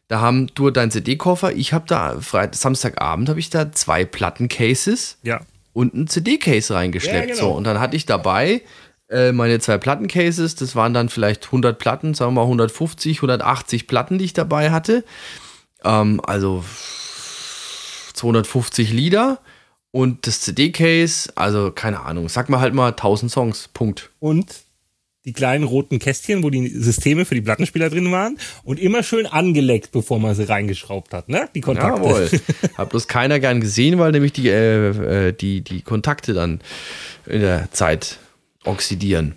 [0.08, 1.52] Da haben du dein CD-Koffer.
[1.52, 5.40] Ich habe da Freitag, Samstagabend habe ich da zwei Plattencases ja.
[5.72, 7.28] und ein CD-Case reingeschleppt.
[7.30, 7.48] Ja, genau.
[7.48, 8.60] So und dann hatte ich dabei
[9.08, 10.56] äh, meine zwei Plattencases.
[10.56, 14.70] Das waren dann vielleicht 100 Platten, sagen wir mal 150, 180 Platten, die ich dabei
[14.70, 15.04] hatte.
[15.84, 16.64] Ähm, also
[18.14, 19.40] 250 Lieder
[19.90, 24.10] und das CD-Case, also keine Ahnung, sag mal halt mal 1000 Songs, Punkt.
[24.18, 24.64] Und
[25.24, 29.26] die kleinen roten Kästchen, wo die Systeme für die Plattenspieler drin waren und immer schön
[29.26, 31.48] angeleckt, bevor man sie reingeschraubt hat, ne?
[31.54, 32.02] Die Kontakte.
[32.02, 32.30] Jawohl.
[32.76, 36.60] Hat bloß keiner gern gesehen, weil nämlich die, äh, äh, die, die Kontakte dann
[37.24, 38.18] in der Zeit
[38.64, 39.34] oxidieren.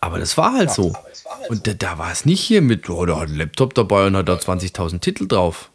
[0.00, 0.92] Aber das war halt ja, so.
[0.92, 1.04] War
[1.38, 4.06] halt und da, da war es nicht hier mit, oh, da hat ein Laptop dabei
[4.06, 5.70] und hat da 20.000 Titel drauf.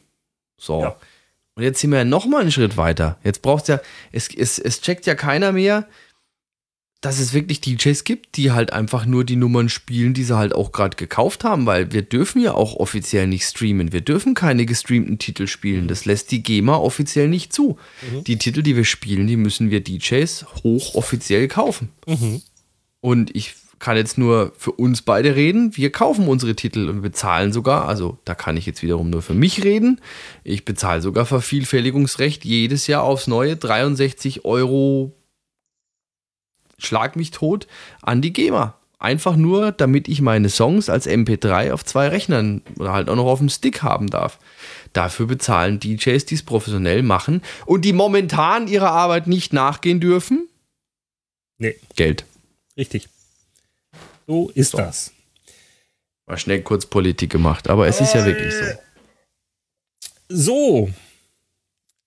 [0.57, 0.81] So.
[0.81, 0.95] Ja.
[1.55, 3.19] Und jetzt sind wir ja nochmal einen Schritt weiter.
[3.23, 5.87] Jetzt braucht ja, es, es, es checkt ja keiner mehr,
[7.01, 10.53] dass es wirklich DJs gibt, die halt einfach nur die Nummern spielen, die sie halt
[10.53, 13.91] auch gerade gekauft haben, weil wir dürfen ja auch offiziell nicht streamen.
[13.91, 15.87] Wir dürfen keine gestreamten Titel spielen.
[15.87, 17.79] Das lässt die GEMA offiziell nicht zu.
[18.01, 18.23] Mhm.
[18.25, 21.89] Die Titel, die wir spielen, die müssen wir DJs hochoffiziell kaufen.
[22.05, 22.43] Mhm.
[23.01, 25.75] Und ich kann jetzt nur für uns beide reden.
[25.75, 29.33] Wir kaufen unsere Titel und bezahlen sogar, also da kann ich jetzt wiederum nur für
[29.33, 29.99] mich reden.
[30.43, 35.13] Ich bezahle sogar Vervielfältigungsrecht jedes Jahr aufs Neue 63 Euro
[36.77, 37.67] schlag mich tot
[38.01, 38.75] an die GEMA.
[38.99, 43.25] Einfach nur, damit ich meine Songs als MP3 auf zwei Rechnern oder halt auch noch
[43.25, 44.37] auf dem Stick haben darf.
[44.93, 50.47] Dafür bezahlen DJs, die es professionell machen und die momentan ihrer Arbeit nicht nachgehen dürfen.
[51.57, 51.75] Nee.
[51.95, 52.25] Geld.
[52.77, 53.07] Richtig.
[54.27, 54.77] So ist so.
[54.77, 55.11] das.
[56.25, 58.65] War schnell kurz Politik gemacht, aber es ist ja wirklich so.
[60.29, 60.89] So.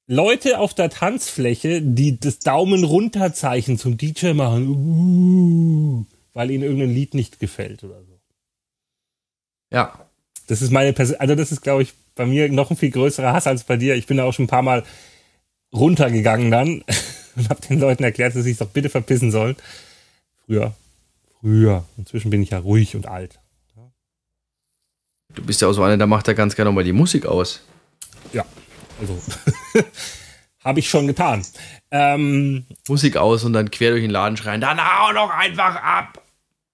[0.07, 6.63] Leute auf der Tanzfläche, die das Daumen runter Zeichen zum DJ machen, uh, weil ihnen
[6.63, 8.21] irgendein Lied nicht gefällt oder so.
[9.71, 10.07] Ja.
[10.47, 13.33] Das ist meine Person, also das ist glaube ich bei mir noch ein viel größerer
[13.33, 13.95] Hass als bei dir.
[13.95, 14.85] Ich bin da auch schon ein paar Mal
[15.73, 16.85] runtergegangen dann
[17.37, 19.57] und habe den Leuten erklärt, dass sie sich doch bitte verpissen sollen.
[20.47, 20.75] Früher.
[21.45, 21.85] Früher.
[21.99, 23.39] Inzwischen bin ich ja ruhig und alt.
[25.35, 27.61] Du bist ja auch so einer, der macht ja ganz gerne mal die Musik aus.
[28.33, 28.47] Ja,
[28.99, 29.21] also
[30.65, 31.45] habe ich schon getan.
[31.91, 36.23] Ähm, Musik aus und dann quer durch den Laden schreien, dann hau doch einfach ab.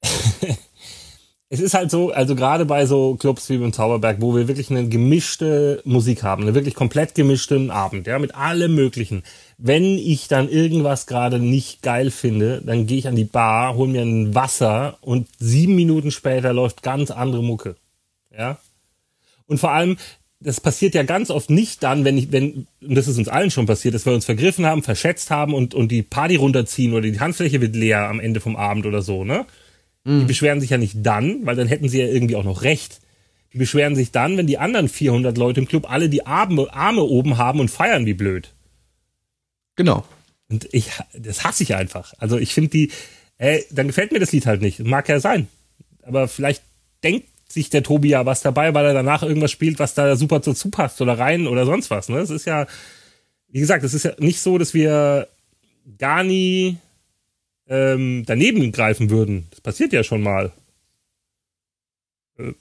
[1.48, 4.70] es ist halt so, also gerade bei so Clubs wie beim Zauberberg, wo wir wirklich
[4.70, 9.24] eine gemischte Musik haben, eine wirklich komplett gemischten Abend, ja, mit allem möglichen.
[9.62, 13.88] Wenn ich dann irgendwas gerade nicht geil finde, dann gehe ich an die Bar, hol
[13.88, 17.77] mir ein Wasser und sieben Minuten später läuft ganz andere Mucke.
[18.37, 18.59] Ja.
[19.46, 19.99] Und vor allem,
[20.40, 23.51] das passiert ja ganz oft nicht dann, wenn ich, wenn, und das ist uns allen
[23.51, 27.03] schon passiert, dass wir uns vergriffen haben, verschätzt haben und, und die Party runterziehen oder
[27.03, 29.44] die Handfläche wird leer am Ende vom Abend oder so, ne?
[30.07, 33.01] Die beschweren sich ja nicht dann, weil dann hätten sie ja irgendwie auch noch recht.
[33.53, 37.03] Die beschweren sich dann, wenn die anderen 400 Leute im Club alle die Arme, Arme
[37.03, 38.55] oben haben und feiern wie blöd.
[39.81, 40.05] Genau.
[40.51, 42.12] Und ich, das hasse ich einfach.
[42.19, 42.93] Also ich finde die,
[43.38, 44.81] ey, dann gefällt mir das Lied halt nicht.
[44.81, 45.49] Mag ja sein.
[46.03, 46.62] Aber vielleicht
[47.03, 50.40] denkt sich der Tobi ja was dabei, weil er danach irgendwas spielt, was da super
[50.40, 52.11] dazu passt oder rein oder sonst was.
[52.11, 52.19] Ne?
[52.19, 52.66] Es ist ja,
[53.49, 55.29] wie gesagt, es ist ja nicht so, dass wir
[55.97, 56.77] gar nie
[57.66, 59.47] ähm, daneben greifen würden.
[59.49, 60.53] Das passiert ja schon mal.
[62.37, 62.53] Äh.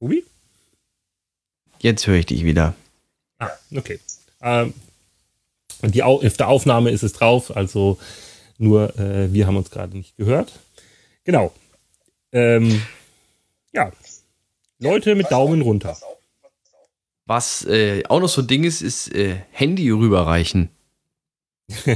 [0.00, 0.24] Tobi?
[1.78, 2.74] Jetzt höre ich dich wieder.
[3.38, 4.00] Ah, okay.
[4.42, 4.74] Ähm,
[5.82, 7.98] und die Au auf der Aufnahme ist es drauf, also
[8.58, 10.52] nur äh, wir haben uns gerade nicht gehört.
[11.24, 11.52] Genau.
[12.32, 12.82] Ähm,
[13.72, 13.90] ja.
[14.78, 15.96] Leute mit Daumen runter.
[17.26, 20.70] Was äh, auch noch so ein Ding ist, ist äh, Handy rüberreichen.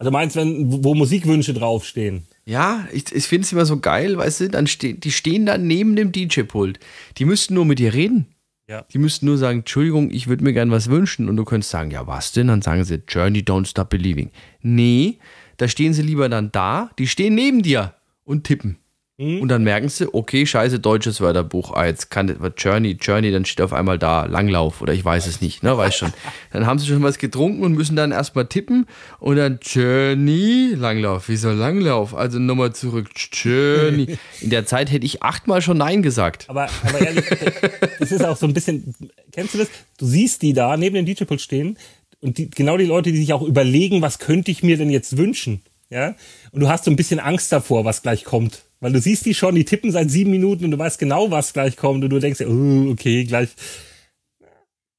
[0.00, 2.26] Also meinst wenn, wo Musikwünsche draufstehen?
[2.46, 5.66] Ja, ich, ich finde es immer so geil, weißt du, dann ste die stehen dann
[5.66, 6.80] neben dem DJ-Pult.
[7.18, 8.26] Die müssten nur mit dir reden.
[8.70, 8.86] Ja.
[8.92, 11.28] Die müssten nur sagen, Entschuldigung, ich würde mir gern was wünschen.
[11.28, 12.46] Und du könntest sagen, ja, was denn?
[12.46, 14.30] Dann sagen sie, Journey, don't stop believing.
[14.62, 15.18] Nee,
[15.56, 18.78] da stehen sie lieber dann da, die stehen neben dir und tippen.
[19.20, 23.44] Und dann merken sie, okay, scheiße, deutsches Wörterbuch, ah, jetzt kann das Journey, Journey, dann
[23.44, 26.14] steht auf einmal da Langlauf oder ich weiß es nicht, ne, weiß schon.
[26.54, 28.86] Dann haben sie schon was getrunken und müssen dann erstmal tippen
[29.18, 32.14] und dann Journey, Langlauf, wieso Langlauf?
[32.14, 34.16] Also nochmal zurück, Journey.
[34.40, 36.46] In der Zeit hätte ich achtmal schon Nein gesagt.
[36.48, 37.26] Aber, aber ehrlich,
[37.98, 38.94] das ist auch so ein bisschen,
[39.32, 39.68] kennst du das?
[39.98, 41.76] Du siehst die da neben dem DJ-Pult stehen
[42.22, 45.18] und die, genau die Leute, die sich auch überlegen, was könnte ich mir denn jetzt
[45.18, 45.60] wünschen?
[45.90, 46.14] Ja?
[46.52, 48.64] Und du hast so ein bisschen Angst davor, was gleich kommt.
[48.80, 51.52] Weil du siehst die schon, die tippen seit sieben Minuten und du weißt genau, was
[51.52, 53.50] gleich kommt und du denkst, oh, okay, gleich.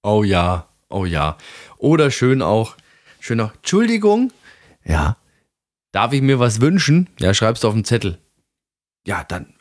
[0.03, 1.37] Oh ja, oh ja.
[1.77, 2.75] Oder schön auch,
[3.19, 4.31] schön auch, Entschuldigung,
[4.85, 5.17] ja,
[5.91, 7.09] darf ich mir was wünschen?
[7.19, 8.19] Ja, schreibst du auf den Zettel.
[9.07, 9.53] Ja, dann,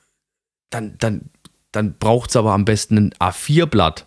[0.68, 1.30] dann, dann,
[1.72, 4.06] dann braucht's aber am besten ein A4-Blatt.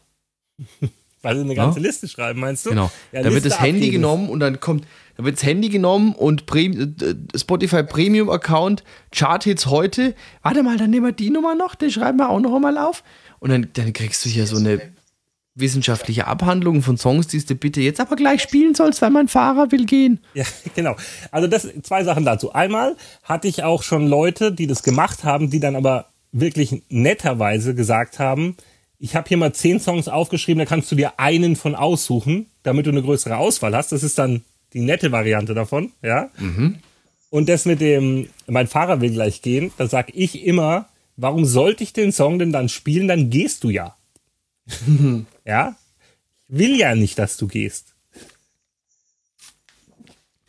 [1.23, 2.71] Weil sie eine ganze Liste schreiben, meinst du?
[2.71, 2.91] Genau.
[3.13, 3.93] Ja, da wird Liste das Handy abgeben.
[3.93, 4.85] genommen und dann kommt,
[5.17, 10.15] da wird das Handy genommen und Prem äh, Spotify Premium Account, Charthits heute.
[10.41, 13.03] Warte mal, dann nehmen wir die Nummer noch, den schreiben wir auch noch mal auf.
[13.39, 14.93] Und dann, dann kriegst du hier so eine
[15.55, 19.71] wissenschaftliche Abhandlung von Songs, die du bitte jetzt aber gleich spielen sollst, weil mein Fahrer
[19.71, 20.19] will gehen.
[20.33, 20.45] Ja,
[20.75, 20.95] genau.
[21.31, 22.53] Also das zwei Sachen dazu.
[22.53, 27.75] Einmal hatte ich auch schon Leute, die das gemacht haben, die dann aber wirklich netterweise
[27.75, 28.57] gesagt haben,
[28.97, 32.85] ich habe hier mal zehn Songs aufgeschrieben, da kannst du dir einen von aussuchen, damit
[32.85, 33.91] du eine größere Auswahl hast.
[33.91, 36.31] Das ist dann die nette Variante davon, ja.
[37.29, 41.83] Und das mit dem, mein Fahrer will gleich gehen, da sag ich immer, warum sollte
[41.83, 43.07] ich den Song denn dann spielen?
[43.07, 43.95] Dann gehst du ja.
[45.45, 45.75] ja.
[46.47, 47.95] Ich will ja nicht, dass du gehst.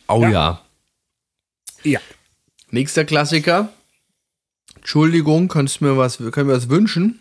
[0.08, 0.30] Oh Ja.
[0.30, 0.64] ja.
[1.84, 2.00] Ja.
[2.70, 3.72] Nächster Klassiker.
[4.76, 7.20] Entschuldigung, kannst du mir was, können wir was wünschen?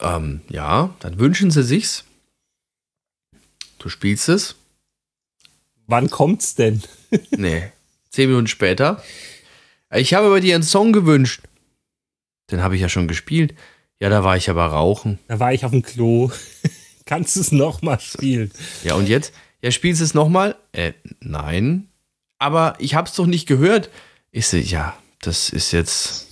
[0.00, 2.04] Ähm, ja, dann wünschen sie sich's.
[3.78, 4.56] Du spielst es.
[5.90, 6.82] Wann kommt's denn?
[7.36, 7.64] Nee.
[8.10, 9.02] Zehn Minuten später.
[9.92, 11.42] Ich habe bei dir einen Song gewünscht.
[12.52, 13.54] Den habe ich ja schon gespielt.
[13.98, 15.18] Ja, da war ich aber rauchen.
[15.26, 16.30] Da war ich auf dem Klo.
[17.06, 18.52] Kannst du es nochmal spielen?
[18.84, 19.32] Ja, und jetzt?
[19.62, 20.54] Ja, spielst du es nochmal?
[20.70, 21.88] Äh, nein.
[22.38, 23.90] Aber ich hab's doch nicht gehört.
[24.30, 26.26] Ich sehe, ja, das ist jetzt.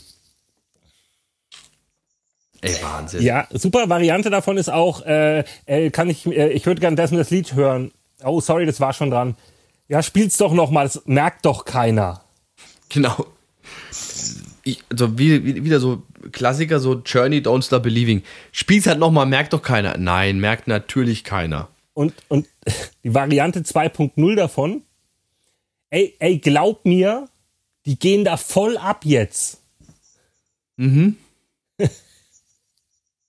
[2.61, 3.23] Ey, Wahnsinn.
[3.23, 5.45] Ja, super Variante davon ist auch, äh,
[5.91, 7.91] kann ich, äh, ich würde gern das das Lied hören.
[8.25, 9.37] Oh, sorry, das war schon dran.
[9.89, 12.23] Ja, spiel's doch nochmal, das merkt doch keiner.
[12.89, 13.27] Genau.
[14.65, 16.03] Ich, also wie, wie, wieder so
[16.33, 18.23] Klassiker, so Journey, Don't Stop Believing.
[18.53, 19.97] Spiel's halt nochmal, merkt doch keiner.
[19.97, 21.69] Nein, merkt natürlich keiner.
[21.95, 22.47] Und, und
[23.05, 24.83] die Variante 2.0 davon,
[25.91, 27.29] ey, ey, glaub mir,
[27.87, 29.61] die gehen da voll ab jetzt.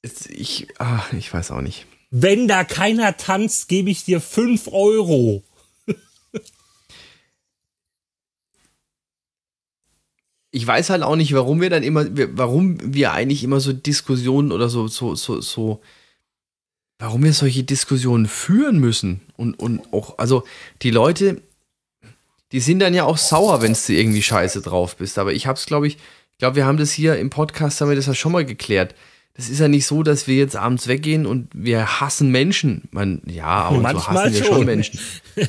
[0.02, 1.86] Ist- Ich, ah, ich weiß auch nicht.
[2.12, 5.44] Wenn da keiner tanzt, gebe ich dir 5 Euro.
[10.52, 14.52] Ich weiß halt auch nicht, warum wir dann immer, warum wir eigentlich immer so Diskussionen
[14.52, 15.80] oder so, so, so, so,
[16.98, 19.22] warum wir solche Diskussionen führen müssen.
[19.38, 20.44] Und, und auch, also
[20.82, 21.44] die Leute,
[22.52, 25.20] die sind dann ja auch sauer, wenn du irgendwie scheiße drauf bist.
[25.20, 27.96] Aber ich hab's, glaube ich, ich glaube, wir haben das hier im Podcast, haben wir
[27.96, 28.96] das ja schon mal geklärt.
[29.40, 32.90] Das ist ja nicht so, dass wir jetzt abends weggehen und wir hassen Menschen.
[32.92, 34.56] Man, ja, und so Manchmal hassen wir schon.
[34.58, 35.00] schon Menschen.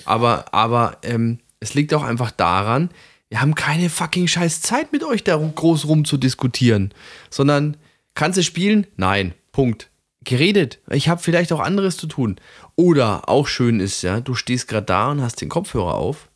[0.04, 2.90] Aber, aber ähm, es liegt auch einfach daran,
[3.30, 6.94] wir haben keine fucking scheiß Zeit mit euch da groß rum zu diskutieren.
[7.30, 7.76] Sondern,
[8.14, 8.86] kannst du spielen?
[8.96, 9.34] Nein.
[9.50, 9.90] Punkt.
[10.22, 10.78] Geredet.
[10.90, 12.36] Ich habe vielleicht auch anderes zu tun.
[12.76, 16.28] Oder auch schön ist, ja, du stehst gerade da und hast den Kopfhörer auf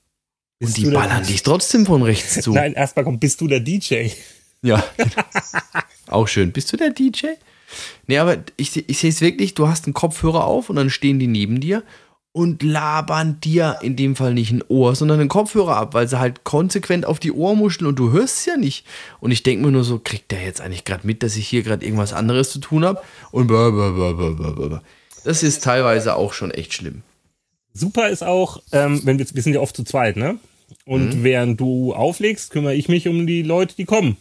[0.61, 2.53] und Bist die du der- ballern dich trotzdem von rechts zu.
[2.55, 4.09] Nein, erstmal kommt, bist du der DJ?
[4.64, 4.83] Ja.
[6.09, 6.53] Auch schön.
[6.53, 7.27] Bist du der DJ?
[8.07, 11.18] Nee, aber ich, ich sehe es wirklich, du hast einen Kopfhörer auf und dann stehen
[11.18, 11.83] die neben dir
[12.33, 16.18] und labern dir in dem Fall nicht ein Ohr, sondern einen Kopfhörer ab, weil sie
[16.18, 18.87] halt konsequent auf die Ohrmuscheln und du hörst es ja nicht.
[19.20, 21.62] Und ich denke mir nur so, kriegt der jetzt eigentlich gerade mit, dass ich hier
[21.62, 23.03] gerade irgendwas anderes zu tun habe?
[23.33, 24.81] Und blah.
[25.24, 27.03] das ist teilweise auch schon echt schlimm.
[27.74, 30.38] Super ist auch, ähm, wenn wir, wir sind ja oft zu zweit, ne?
[30.87, 34.16] Und während du auflegst, kümmere ich mich um die Leute, die kommen.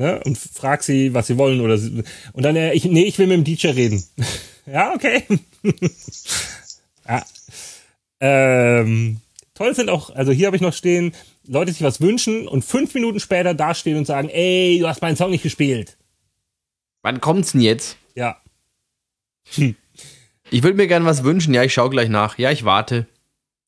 [0.00, 0.18] Ne?
[0.24, 3.26] Und frag sie, was sie wollen oder sie, und dann, äh, ich, nee, ich will
[3.26, 4.02] mit dem DJ reden.
[4.66, 5.24] ja, okay.
[7.06, 7.22] ja.
[8.18, 9.20] Ähm,
[9.52, 11.12] toll sind auch, also hier habe ich noch stehen,
[11.46, 15.16] Leute sich was wünschen und fünf Minuten später dastehen und sagen, ey, du hast meinen
[15.16, 15.98] Song nicht gespielt.
[17.02, 17.98] Wann kommt's denn jetzt?
[18.14, 18.40] Ja.
[20.50, 21.52] Ich würde mir gerne was wünschen.
[21.52, 22.38] Ja, ich schaue gleich nach.
[22.38, 23.06] Ja, ich warte.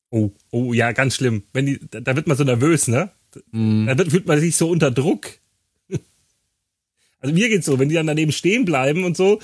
[0.09, 1.43] Oh, oh, ja, ganz schlimm.
[1.53, 3.11] Wenn die, da, da wird man so nervös, ne?
[3.51, 5.42] Da wird, fühlt man sich so unter Druck.
[7.23, 9.39] Also mir geht's so, wenn die dann daneben stehen bleiben und so.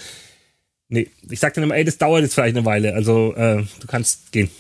[0.90, 2.94] Nee, ich sag dann immer, ey, das dauert jetzt vielleicht eine Weile.
[2.94, 4.52] Also, äh, du kannst gehen.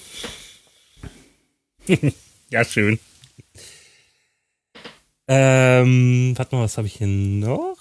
[2.49, 2.97] ja, schön.
[5.27, 7.77] Ähm, warte mal, was habe ich hier noch?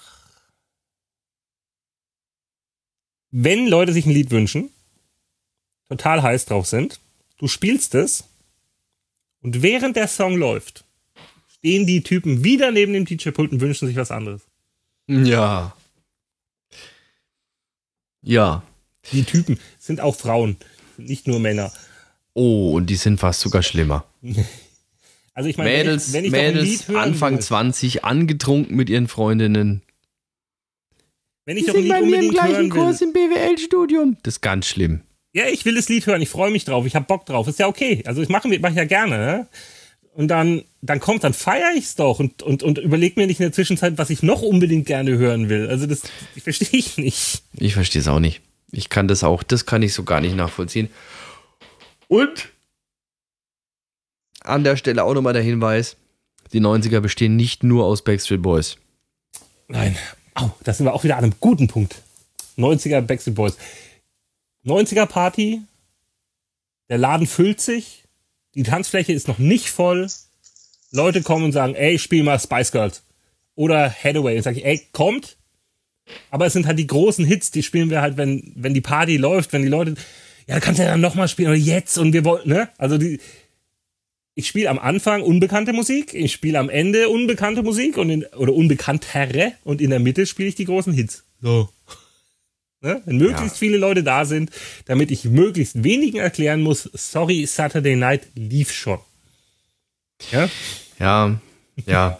[3.31, 4.71] Wenn Leute sich ein Lied wünschen,
[5.87, 6.99] total heiß drauf sind,
[7.37, 8.25] du spielst es
[9.41, 10.83] und während der Song läuft,
[11.47, 14.48] stehen die Typen wieder neben dem DJ-Pult und wünschen sich was anderes.
[15.09, 15.75] Ja.
[18.21, 18.63] Ja.
[19.11, 20.57] Die Typen sind auch Frauen,
[20.97, 21.71] sind nicht nur Männer.
[22.33, 24.05] Oh, und die sind fast sogar schlimmer.
[25.35, 28.89] Also ich meine, Mädels, wenn ich, wenn ich Mädels hören Anfang will, 20, angetrunken mit
[28.89, 29.83] ihren Freundinnen.
[31.45, 34.17] wenn ich doch ein Lied unbedingt hören will, im BWL-Studium.
[34.23, 34.99] Das ist ganz schlimm.
[35.31, 37.57] ja, ich will das Lied hören, ich freue mich drauf, ich habe Bock drauf, ist
[37.57, 38.03] ja okay.
[38.05, 39.47] Also ich mache mach ich ja gerne.
[40.19, 43.45] Und dann, dann kommt, dann feiere ich's doch und, und, und überleg mir nicht in
[43.45, 45.69] der Zwischenzeit, was ich noch unbedingt gerne hören will.
[45.69, 46.01] Also das
[46.35, 47.41] ich verstehe ich nicht.
[47.53, 48.41] Ich verstehe es auch nicht.
[48.69, 50.89] Ich kann das auch, das kann ich so gar nicht nachvollziehen.
[52.09, 52.49] Und
[54.41, 55.95] an der Stelle auch nochmal der Hinweis:
[56.51, 58.75] Die 90er bestehen nicht nur aus Backstreet Boys.
[59.69, 59.95] Nein.
[60.33, 62.01] Au, da sind wir auch wieder an einem guten Punkt.
[62.57, 63.57] 90er Backstreet Boys.
[64.65, 65.61] 90er Party.
[66.89, 68.03] Der Laden füllt sich.
[68.55, 70.07] Die Tanzfläche ist noch nicht voll.
[70.91, 73.03] Leute kommen und sagen, ey, spiel mal Spice Girls.
[73.55, 74.37] Oder Hathaway.
[74.37, 75.37] Und sag ich, ey, kommt.
[76.31, 79.17] Aber es sind halt die großen Hits, die spielen wir halt, wenn, wenn die Party
[79.17, 79.95] läuft, wenn die Leute,
[80.47, 82.69] ja, kannst du ja dann nochmal spielen oder jetzt und wir wollen, ne?
[82.77, 83.19] Also die,
[84.33, 88.53] ich spiele am Anfang unbekannte Musik, ich spiele am Ende unbekannte Musik und in, oder
[88.53, 91.25] unbekanntere und in der Mitte spiele ich die großen Hits.
[91.41, 91.69] So.
[92.81, 93.01] Ne?
[93.05, 94.51] Wenn möglichst viele Leute da sind,
[94.85, 98.99] damit ich möglichst wenigen erklären muss, sorry, Saturday Night lief schon.
[100.31, 100.49] Ja?
[100.97, 101.39] Ja,
[101.85, 102.19] ja.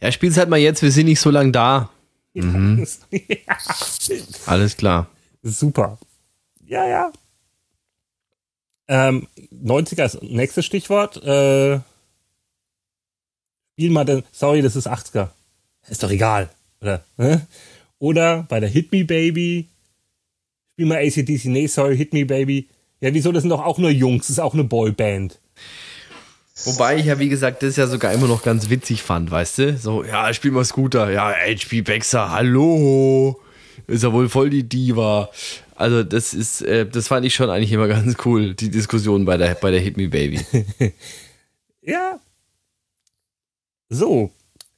[0.00, 1.90] Ja, spiel's halt mal jetzt, wir sind nicht so lang da.
[2.34, 2.86] Mhm.
[4.46, 5.08] Alles klar.
[5.42, 5.98] Super.
[6.66, 7.12] Ja, ja.
[8.88, 11.16] Ähm, 90er ist nächstes Stichwort.
[11.22, 11.80] Äh,
[13.72, 15.30] spiel mal den, sorry, das ist 80er.
[15.88, 16.50] Ist doch egal.
[16.80, 17.46] Oder, ne?
[17.98, 19.68] Oder bei der Hit Me Baby,
[20.72, 22.68] spiel mal ACDC, nee, sorry, Hit Me Baby.
[23.00, 25.40] Ja, wieso, das sind doch auch nur Jungs, das ist auch eine Boyband.
[26.64, 29.76] Wobei ich ja, wie gesagt, das ja sogar immer noch ganz witzig fand, weißt du?
[29.76, 31.10] So, ja, spiel mal Scooter.
[31.10, 33.40] Ja, HP Baxter, hallo.
[33.88, 35.30] Ist ja wohl voll die Diva.
[35.74, 39.36] Also, das ist, äh, das fand ich schon eigentlich immer ganz cool, die Diskussion bei
[39.36, 40.40] der, bei der Hit Me Baby.
[41.84, 42.20] Ja.
[43.88, 44.30] So.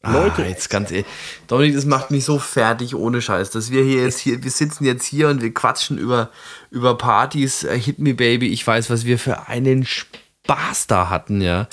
[0.05, 0.19] Leute.
[0.19, 1.07] Leute, Ah, jetzt ganz ehrlich.
[1.47, 4.85] Dominik, das macht mich so fertig ohne Scheiß, dass wir hier jetzt hier, wir sitzen
[4.85, 6.31] jetzt hier und wir quatschen über,
[6.71, 8.49] über Partys, äh, Hit Me Baby.
[8.49, 11.69] Ich weiß, was wir für einen Spaß da hatten, ja.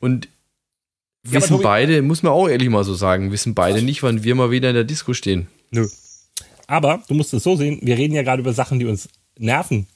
[0.00, 0.28] Und
[1.26, 4.24] Ja, wissen Tobi- beide, muss man auch ehrlich mal so sagen, wissen beide nicht, wann
[4.24, 5.48] wir mal wieder in der Disco stehen.
[5.70, 5.88] Nö.
[6.66, 9.08] Aber du musst es so sehen, wir reden ja gerade über Sachen, die uns
[9.38, 9.86] nerven.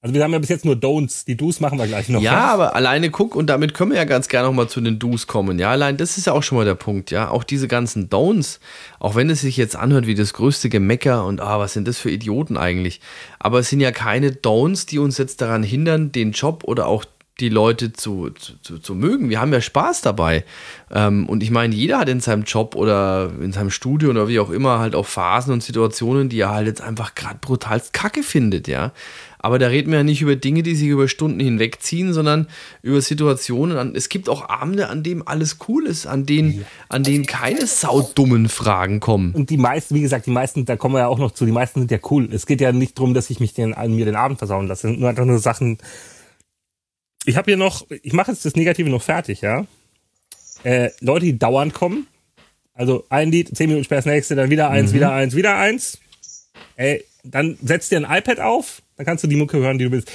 [0.00, 2.22] Also wir haben ja bis jetzt nur Don'ts, die Do's machen wir gleich noch.
[2.22, 5.00] Ja, aber alleine guck, und damit können wir ja ganz gerne noch mal zu den
[5.00, 5.58] Do's kommen.
[5.58, 7.30] Ja, allein das ist ja auch schon mal der Punkt, ja.
[7.30, 8.60] Auch diese ganzen Don'ts,
[9.00, 11.98] auch wenn es sich jetzt anhört wie das größte Gemecker und ah, was sind das
[11.98, 13.00] für Idioten eigentlich.
[13.40, 17.04] Aber es sind ja keine Don'ts, die uns jetzt daran hindern, den Job oder auch
[17.40, 19.30] die Leute zu, zu, zu mögen.
[19.30, 20.44] Wir haben ja Spaß dabei.
[20.92, 24.40] Ähm, und ich meine, jeder hat in seinem Job oder in seinem Studio oder wie
[24.40, 28.22] auch immer halt auch Phasen und Situationen, die er halt jetzt einfach gerade brutalst kacke
[28.22, 28.92] findet, ja.
[29.38, 32.48] Aber da reden wir ja nicht über Dinge, die sich über Stunden hinwegziehen, sondern
[32.82, 33.94] über Situationen.
[33.94, 38.48] Es gibt auch Abende, an denen alles cool ist, an denen, an denen keine saudummen
[38.48, 39.32] Fragen kommen.
[39.32, 41.52] Und die meisten, wie gesagt, die meisten, da kommen wir ja auch noch zu, die
[41.52, 42.28] meisten sind ja cool.
[42.32, 44.88] Es geht ja nicht darum, dass ich mich den, mir den Abend versauen lasse.
[44.88, 45.78] Sind nur einfach nur Sachen.
[47.24, 49.66] Ich habe hier noch, ich mache jetzt das Negative noch fertig, ja.
[50.64, 52.06] Äh, Leute, die dauernd kommen.
[52.74, 54.96] Also ein Lied, zehn Minuten später das nächste, dann wieder eins, mhm.
[54.96, 55.98] wieder eins, wieder eins.
[56.76, 59.92] Ey, dann setzt dir ein iPad auf, dann kannst du die Mucke hören, die du
[59.92, 60.10] willst.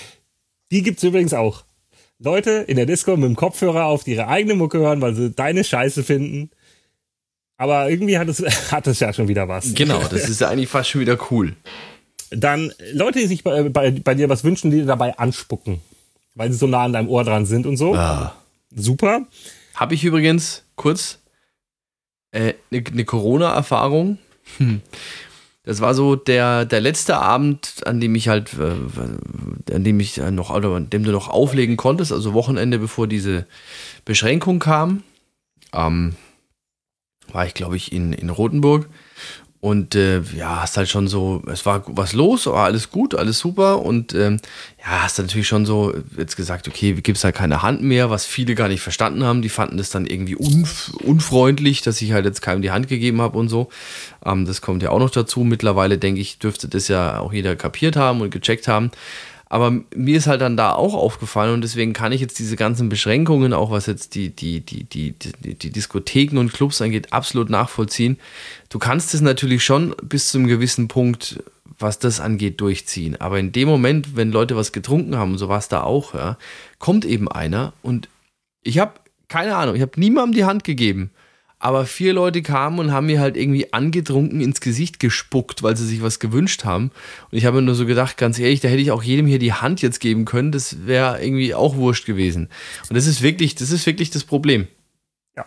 [0.71, 1.63] Die gibt's übrigens auch.
[2.19, 5.31] Leute in der Disco mit dem Kopfhörer auf, die ihre eigene Mucke hören, weil sie
[5.31, 6.51] deine Scheiße finden.
[7.57, 8.39] Aber irgendwie hat es,
[8.71, 9.73] hat es ja schon wieder was.
[9.73, 11.55] Genau, das ist ja eigentlich fast schon wieder cool.
[12.29, 15.79] Dann Leute, die sich bei, bei, bei dir was wünschen, die dabei anspucken.
[16.35, 17.95] Weil sie so nah an deinem Ohr dran sind und so.
[17.95, 18.35] Ah.
[18.75, 19.27] Super.
[19.75, 21.19] Habe ich übrigens kurz
[22.31, 24.17] eine äh, ne, ne Corona-Erfahrung.
[24.57, 24.81] Hm.
[25.65, 30.17] Das war so der, der letzte Abend, an dem ich halt, äh, an dem ich
[30.17, 33.47] noch, oder an dem du noch auflegen konntest, also Wochenende, bevor diese
[34.03, 35.03] Beschränkung kam.
[35.73, 36.15] Ähm,
[37.31, 38.89] war ich, glaube ich, in, in Rothenburg.
[39.63, 43.39] Und äh, ja, hast halt schon so, es war was los, war alles gut, alles
[43.39, 43.81] super.
[43.81, 44.41] Und ähm,
[44.77, 48.25] ja, hast natürlich schon so jetzt gesagt, okay, gibt es halt keine Hand mehr, was
[48.25, 49.41] viele gar nicht verstanden haben.
[49.41, 53.21] Die fanden das dann irgendwie unf unfreundlich, dass ich halt jetzt keinem die Hand gegeben
[53.21, 53.69] habe und so.
[54.25, 55.45] Ähm, das kommt ja auch noch dazu.
[55.45, 58.91] Mittlerweile denke ich, dürfte das ja auch jeder kapiert haben und gecheckt haben.
[59.53, 62.89] Aber mir ist halt dann da auch aufgefallen und deswegen kann ich jetzt diese ganzen
[62.89, 67.51] Beschränkungen, auch was jetzt die, die, die, die, die, die Diskotheken und Clubs angeht, absolut
[67.51, 68.17] nachvollziehen.
[68.69, 71.43] Du kannst es natürlich schon bis zu einem gewissen Punkt,
[71.77, 73.21] was das angeht, durchziehen.
[73.21, 76.39] Aber in dem Moment, wenn Leute was getrunken haben, so war es da auch, ja,
[76.79, 78.09] kommt eben einer und
[78.63, 78.93] ich habe
[79.27, 81.11] keine Ahnung, ich habe niemandem die Hand gegeben.
[81.63, 85.85] Aber vier Leute kamen und haben mir halt irgendwie angetrunken ins Gesicht gespuckt, weil sie
[85.85, 86.91] sich was gewünscht haben.
[87.31, 89.39] Und ich habe mir nur so gedacht, ganz ehrlich, da hätte ich auch jedem hier
[89.39, 90.51] die Hand jetzt geben können.
[90.51, 92.49] Das wäre irgendwie auch wurscht gewesen.
[92.89, 94.67] Und das ist wirklich, das ist wirklich das Problem.
[95.37, 95.45] Ja.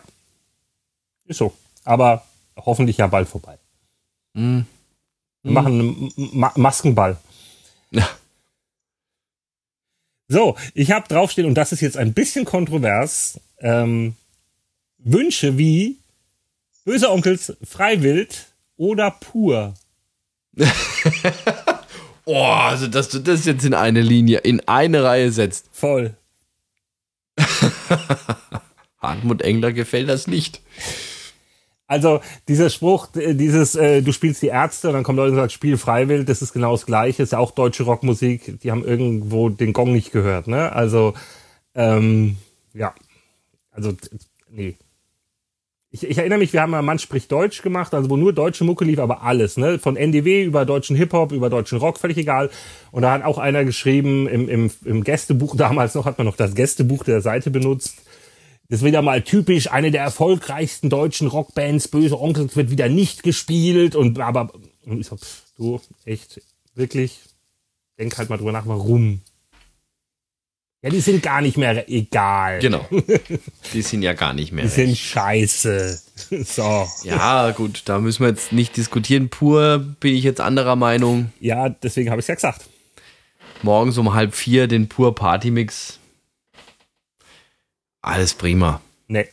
[1.27, 1.53] Ist so.
[1.83, 3.59] Aber hoffentlich ja bald vorbei.
[4.33, 4.61] Mm.
[5.43, 7.17] Wir machen einen Ma Maskenball.
[7.91, 8.09] Ja.
[10.29, 14.15] So, ich habe draufstehen, und das ist jetzt ein bisschen kontrovers, ähm,
[14.97, 15.99] Wünsche wie
[16.87, 19.73] Böse Onkels, Freiwild oder pur?
[22.23, 25.67] oh, also dass du das jetzt in eine Linie, in eine Reihe setzt.
[25.73, 26.15] Voll.
[29.01, 30.61] Hartmut Engler gefällt das nicht.
[31.87, 35.49] Also dieser Spruch, dieses äh, du spielst die Ärzte und dann kommen Leute und sagen,
[35.49, 39.49] spiel freiwillig, das ist genau das gleiche, ist ja auch deutsche Rockmusik, die haben irgendwo
[39.49, 40.71] den Gong nicht gehört, ne?
[40.71, 41.15] Also
[41.75, 42.37] ähm,
[42.73, 42.95] ja,
[43.71, 43.93] also
[44.49, 44.77] nee,
[45.89, 48.63] ich, ich erinnere mich, wir haben mal Mann spricht Deutsch gemacht, also wo nur deutsche
[48.63, 49.79] Mucke lief, aber alles, ne?
[49.79, 52.49] Von NDW über deutschen Hip-Hop, über deutschen Rock, völlig egal.
[52.91, 56.35] Und da hat auch einer geschrieben, im, im, im Gästebuch, damals noch hat man noch
[56.35, 58.03] das Gästebuch der Seite benutzt.
[58.69, 63.23] Das ist wieder mal typisch, eine der erfolgreichsten deutschen Rockbands, Böse Onkel, wird wieder nicht
[63.23, 64.51] gespielt und aber
[64.85, 66.41] und ich so, pff, du, echt,
[66.75, 67.19] wirklich,
[67.97, 69.21] denk halt mal drüber nach, warum.
[70.83, 72.59] Ja, die sind gar nicht mehr egal.
[72.59, 72.87] Genau.
[73.73, 74.65] Die sind ja gar nicht mehr.
[74.65, 74.75] Die recht.
[74.75, 76.01] sind scheiße.
[76.29, 76.87] So.
[77.03, 79.29] Ja, gut, da müssen wir jetzt nicht diskutieren.
[79.29, 81.31] Pur bin ich jetzt anderer Meinung.
[81.39, 82.65] Ja, deswegen habe ich es ja gesagt.
[83.61, 85.99] Morgens um halb vier den Pur Party Mix.
[88.01, 88.81] Alles prima.
[89.07, 89.27] Nee.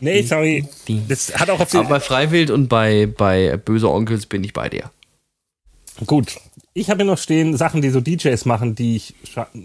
[0.00, 0.68] nee, sorry.
[1.08, 4.68] Das hat auch auf Aber bei Freiwild und bei, bei Böse Onkels bin ich bei
[4.68, 4.90] dir.
[6.06, 6.36] Gut,
[6.78, 9.14] ich habe hier noch stehen Sachen, die so DJs machen, die ich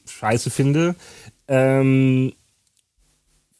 [0.05, 0.95] scheiße finde.
[1.47, 2.33] Ähm,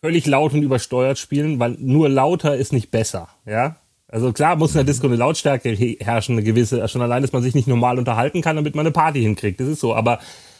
[0.02, 3.78] völlig laut und übersteuert spielen, weil nur lauter ist nicht besser, ja.
[4.08, 7.42] Also klar muss in der Disco eine Lautstärke herrschen, eine gewisse, schon allein, dass man
[7.42, 9.60] sich nicht normal unterhalten kann, damit man eine Party hinkriegt.
[9.60, 9.96] Das ist so.
[9.96, 10.20] Aber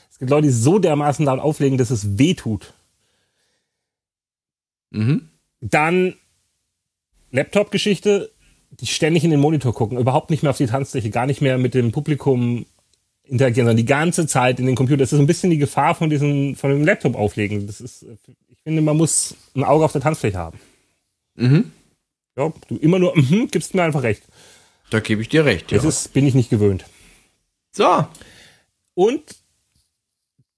[0.10, 2.74] es gibt Leute, die so dermaßen laut auflegen, dass es weh tut.
[4.90, 5.30] Mhm.
[5.62, 6.16] Dann
[7.30, 8.32] Laptop-Geschichte,
[8.72, 11.60] die ständig in den Monitor gucken, überhaupt nicht mehr auf die Tanzfläche, gar nicht mehr
[11.60, 12.66] mit dem Publikum
[13.34, 15.00] interagieren, sondern die ganze Zeit in den Computer.
[15.00, 17.66] Das ist ein bisschen die Gefahr von diesem, von dem Laptop auflegen.
[17.66, 20.60] Das ist, ich finde, man muss ein Auge auf der Tanzfläche haben.
[21.36, 21.72] Mhm.
[22.38, 24.24] Ja, du immer nur, mhm, gibst mir einfach recht.
[24.92, 25.78] Da gebe ich dir recht, ja.
[25.78, 26.86] Das ist, bin ich nicht gewöhnt.
[27.76, 28.06] So.
[28.94, 29.24] Und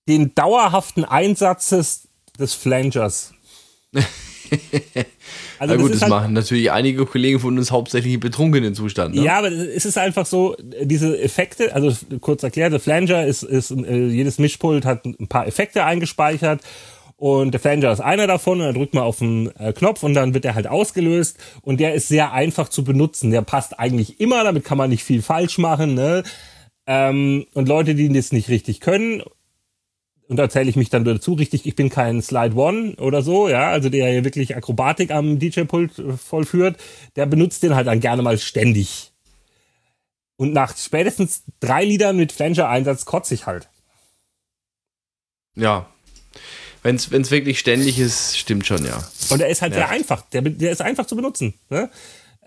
[0.09, 3.33] den dauerhaften Einsatzes des Flangers.
[5.59, 8.75] Also Na gut, das, das halt, machen natürlich einige Kollegen von uns hauptsächlich im betrunkenen
[8.75, 9.15] Zustand.
[9.15, 9.23] Ne?
[9.23, 13.71] Ja, aber es ist einfach so, diese Effekte, also kurz erklärt, der Flanger ist, ist
[13.71, 16.61] äh, jedes Mischpult hat ein paar Effekte eingespeichert
[17.17, 20.13] und der Flanger ist einer davon und dann drückt man auf den äh, Knopf und
[20.13, 23.31] dann wird er halt ausgelöst und der ist sehr einfach zu benutzen.
[23.31, 25.93] Der passt eigentlich immer, damit kann man nicht viel falsch machen.
[25.93, 26.23] Ne?
[26.87, 29.23] Ähm, und Leute, die das nicht richtig können
[30.27, 33.47] und da zähle ich mich dann dazu, richtig, ich bin kein Slide One oder so,
[33.47, 36.77] ja, also der hier wirklich Akrobatik am DJ-Pult äh, vollführt,
[37.15, 39.11] der benutzt den halt dann gerne mal ständig.
[40.37, 43.69] Und nach spätestens drei Liedern mit Flanger-Einsatz kotze ich halt.
[45.55, 45.87] Ja.
[46.83, 49.07] Wenn es wirklich ständig ist, stimmt schon, ja.
[49.29, 49.79] Und der ist halt ja.
[49.79, 50.21] sehr einfach.
[50.29, 51.53] Der, der ist einfach zu benutzen.
[51.69, 51.89] Ne?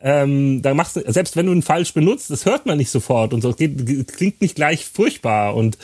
[0.00, 3.32] Ähm, da machst du, selbst wenn du ihn falsch benutzt, das hört man nicht sofort
[3.32, 3.50] und so.
[3.50, 5.78] Es geht, klingt nicht gleich furchtbar und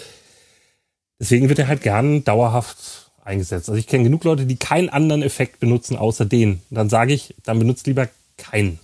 [1.25, 3.70] Deswegen wird er halt gern dauerhaft eingesetzt.
[3.70, 6.61] Also ich kenne genug Leute, die keinen anderen Effekt benutzen außer den.
[6.68, 8.79] Und dann sage ich, dann benutzt lieber keinen.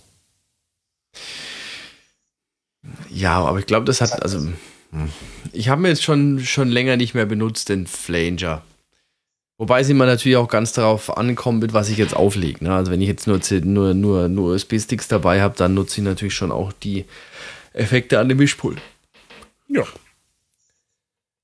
[3.11, 4.55] Ja, aber ich glaube, das hat, also, hm.
[5.53, 8.63] ich habe mir jetzt schon, schon länger nicht mehr benutzt, den Flanger.
[9.59, 12.63] Wobei es immer natürlich auch ganz darauf ankommt, mit was ich jetzt auflege.
[12.63, 12.73] Ne?
[12.73, 16.33] Also wenn ich jetzt nur, nur, nur, nur USB-Sticks dabei habe, dann nutze ich natürlich
[16.33, 17.05] schon auch die
[17.73, 18.81] Effekte an dem Mischpult.
[19.67, 19.85] Ja,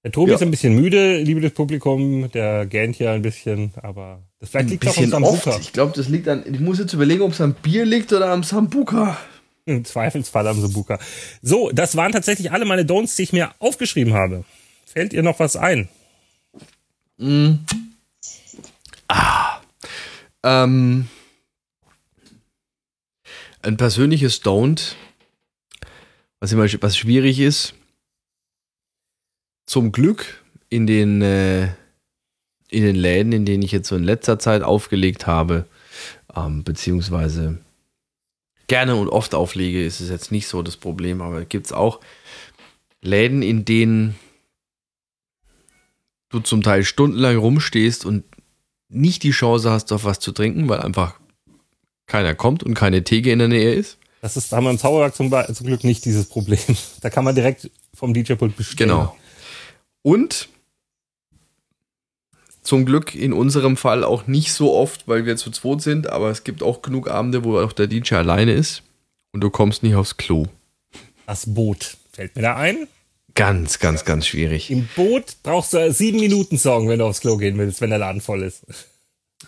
[0.07, 0.35] der Tobi ja.
[0.35, 2.31] ist ein bisschen müde, liebes Publikum.
[2.31, 5.57] Der gähnt ja ein bisschen, aber das vielleicht liegt auch am Sambuka.
[5.59, 6.45] Ich glaube, das liegt an.
[6.49, 9.17] Ich muss jetzt überlegen, ob es am Bier liegt oder am Sambuka.
[9.65, 10.97] Im Zweifelsfall am Sambuka.
[11.41, 14.45] So, das waren tatsächlich alle meine Don'ts, die ich mir aufgeschrieben habe.
[14.85, 15.89] Fällt ihr noch was ein?
[17.17, 17.55] Mm.
[19.09, 19.59] Ah.
[20.43, 21.09] Ähm.
[23.61, 24.93] Ein persönliches Don't,
[26.39, 27.73] was immer was schwierig ist,
[29.67, 31.65] zum Glück in den, äh,
[32.69, 35.65] in den Läden, in denen ich jetzt so in letzter Zeit aufgelegt habe,
[36.35, 37.59] ähm, beziehungsweise
[38.67, 41.99] gerne und oft auflege, ist es jetzt nicht so das Problem, aber gibt es auch
[43.01, 44.15] Läden, in denen
[46.29, 48.23] du zum Teil stundenlang rumstehst und
[48.89, 51.19] nicht die Chance hast, auf was zu trinken, weil einfach
[52.05, 53.97] keiner kommt und keine Theke in der Nähe ist.
[54.21, 56.59] Das ist, da haben wir im Zauberwerk zum, zum Glück nicht dieses Problem.
[57.01, 58.89] Da kann man direkt vom DJ-Pult bestellen.
[58.89, 59.15] Genau.
[60.07, 60.47] Und
[62.61, 66.29] zum Glück in unserem Fall auch nicht so oft, weil wir zu zweit sind, aber
[66.29, 68.83] es gibt auch genug Abende, wo auch der DJ alleine ist
[69.33, 70.45] und du kommst nicht aufs Klo.
[71.25, 72.87] Das Boot fällt mir da ein.
[73.35, 74.71] Ganz, ganz, ganz schwierig.
[74.71, 77.99] Im Boot brauchst du sieben Minuten Song, wenn du aufs Klo gehen willst, wenn der
[77.99, 78.63] Laden voll ist.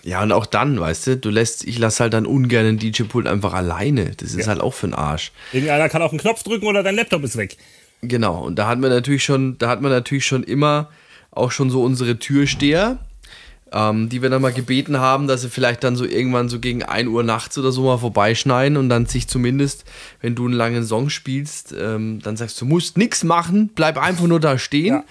[0.03, 3.27] Ja, und auch dann, weißt du, du lässt, ich lasse halt dann ungern den DJ-Pult
[3.27, 4.11] einfach alleine.
[4.17, 4.47] Das ist ja.
[4.47, 5.31] halt auch für den Arsch.
[5.53, 7.55] Irgendeiner kann auf den Knopf drücken oder dein Laptop ist weg.
[8.01, 10.89] Genau, und da hat man natürlich schon, da hat man natürlich schon immer
[11.31, 12.97] auch schon so unsere Türsteher,
[13.71, 16.83] ähm, die wir dann mal gebeten haben, dass sie vielleicht dann so irgendwann so gegen
[16.83, 19.85] 1 Uhr nachts oder so mal vorbeischneiden und dann sich zumindest,
[20.21, 24.27] wenn du einen langen Song spielst, ähm, dann sagst du, musst nichts machen, bleib einfach
[24.27, 24.95] nur da stehen.
[24.95, 25.03] Ja.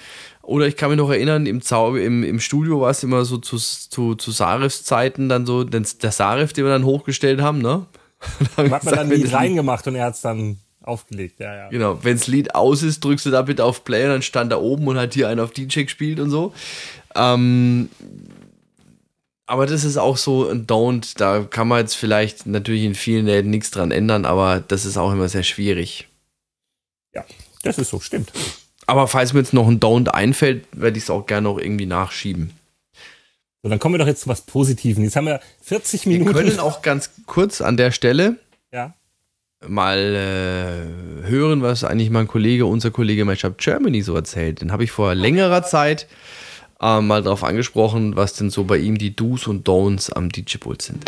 [0.43, 3.37] Oder ich kann mich noch erinnern, im, Zau im, im Studio war es immer so
[3.37, 7.85] zu, zu, zu Sarifs Zeiten dann so, der Sarif, den wir dann hochgestellt haben, ne?
[8.57, 10.59] Hat man dann nie reingemacht und er hat es dann
[10.89, 11.69] aufgelegt, ja, ja.
[11.69, 14.51] Genau, wenn das Lied aus ist, drückst du da bitte auf Play und dann stand
[14.51, 16.53] da oben und hat hier einer auf DJ gespielt und so.
[17.15, 17.89] Ähm,
[19.47, 21.17] aber das ist auch so ein Don't.
[21.17, 24.97] Da kann man jetzt vielleicht natürlich in vielen Läden nichts dran ändern, aber das ist
[24.97, 26.09] auch immer sehr schwierig.
[27.15, 27.25] Ja,
[27.63, 28.33] das ist so, stimmt.
[28.87, 31.87] Aber falls mir jetzt noch ein Don't einfällt, werde ich es auch gerne noch irgendwie
[31.87, 32.53] nachschieben.
[33.63, 35.03] So, dann kommen wir doch jetzt zu was Positiven.
[35.03, 36.35] Jetzt haben wir 40 Minuten.
[36.35, 38.37] Wir können auch ganz kurz an der Stelle
[39.67, 44.61] mal äh, hören, was eigentlich mein Kollege, unser Kollege Matchup Germany so erzählt.
[44.61, 46.07] Den habe ich vor längerer Zeit
[46.81, 50.83] äh, mal darauf angesprochen, was denn so bei ihm die Do's und Don'ts am DJ-Pult
[50.83, 51.05] sind.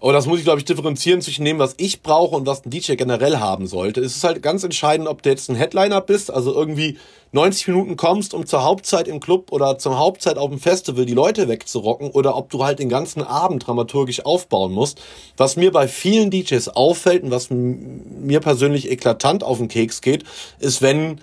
[0.00, 2.70] Aber das muss ich, glaube ich, differenzieren zwischen dem, was ich brauche und was ein
[2.70, 4.00] DJ generell haben sollte.
[4.00, 6.98] Es ist halt ganz entscheidend, ob du jetzt ein Headliner bist, also irgendwie
[7.32, 11.14] 90 Minuten kommst, um zur Hauptzeit im Club oder zur Hauptzeit auf dem Festival die
[11.14, 15.00] Leute wegzurocken oder ob du halt den ganzen Abend dramaturgisch aufbauen musst.
[15.36, 20.24] Was mir bei vielen DJs auffällt und was mir persönlich eklatant auf den Keks geht,
[20.58, 21.20] ist, wenn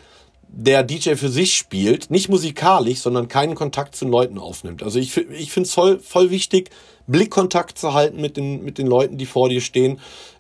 [0.48, 4.84] der DJ für sich spielt, nicht musikalisch, sondern keinen Kontakt zu den Leuten aufnimmt.
[4.84, 6.70] Also ich, ich finde es voll, voll wichtig,
[7.08, 10.00] Blickkontakt zu halten mit den, mit den Leuten, die vor dir stehen,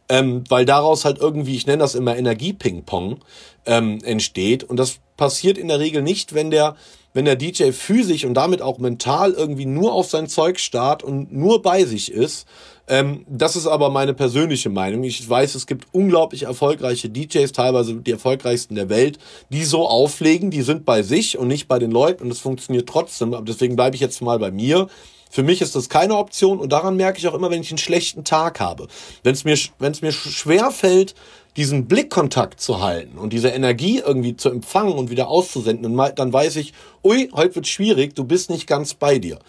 [0.09, 3.17] ähm, weil daraus halt irgendwie, ich nenne das immer Energie-Ping-Pong,
[3.65, 4.63] ähm, entsteht.
[4.63, 6.75] Und das passiert in der Regel nicht, wenn der,
[7.13, 11.33] wenn der DJ physisch und damit auch mental irgendwie nur auf sein Zeug starrt und
[11.33, 12.45] nur bei sich ist,
[12.87, 15.03] Ähm, das ist aber meine persönliche Meinung.
[15.03, 19.17] Ich weiß, es gibt unglaublich erfolgreiche DJs, teilweise die erfolgreichsten der Welt,
[19.49, 22.87] die so auflegen, die sind bei sich und nicht bei den Leuten und es funktioniert
[22.87, 23.33] trotzdem.
[23.33, 24.87] Aber deswegen bleibe ich jetzt mal bei mir.
[25.35, 27.77] Für mich ist das keine Option und daran merke ich auch immer, wenn ich einen
[27.77, 28.87] schlechten Tag habe.
[29.21, 31.13] Wenn es mir, wenn es mir schwer fällt,
[31.57, 36.55] diesen Blickkontakt zu halten und diese Energie irgendwie zu empfangen und wieder auszusenden, dann weiß
[36.55, 36.71] ich,
[37.03, 39.39] ui, heute wird schwierig, du bist nicht ganz bei dir.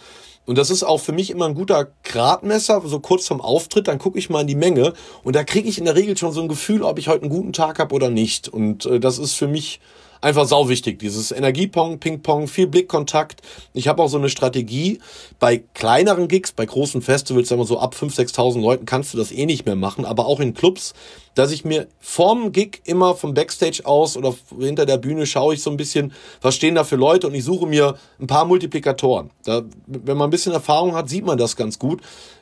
[0.45, 4.01] Und das ist auch für mich immer ein guter Gradmesser, so kurz vom Auftritt, dann
[4.01, 6.43] gucke ich mal in die Menge und da kriege ich in der Regel schon so
[6.43, 8.49] ein Gefühl, ob ich heute einen guten Tag habe oder nicht.
[8.49, 9.79] Und äh, das ist für mich
[10.21, 10.99] einfach sau wichtig.
[10.99, 13.43] Dieses Energiepong, Ping-Pong, viel Blickkontakt.
[13.73, 15.01] Ich habe auch so eine Strategie.
[15.39, 19.19] Bei kleineren Gigs, bei großen Festivals, sagen wir so ab 5.000, 6.000 Leuten kannst du
[19.19, 20.05] das eh nicht mehr machen.
[20.05, 20.95] Aber auch in Clubs,
[21.37, 25.63] dass ich mir vorm Gig immer vom Backstage aus oder hinter der Bühne schaue ich
[25.63, 29.31] so ein bisschen, was stehen da für Leute und ich suche mir ein paar Multiplikatoren.
[29.45, 32.01] Da, wenn man ein bisschen Erfahrung hat, sieht man das ganz gut.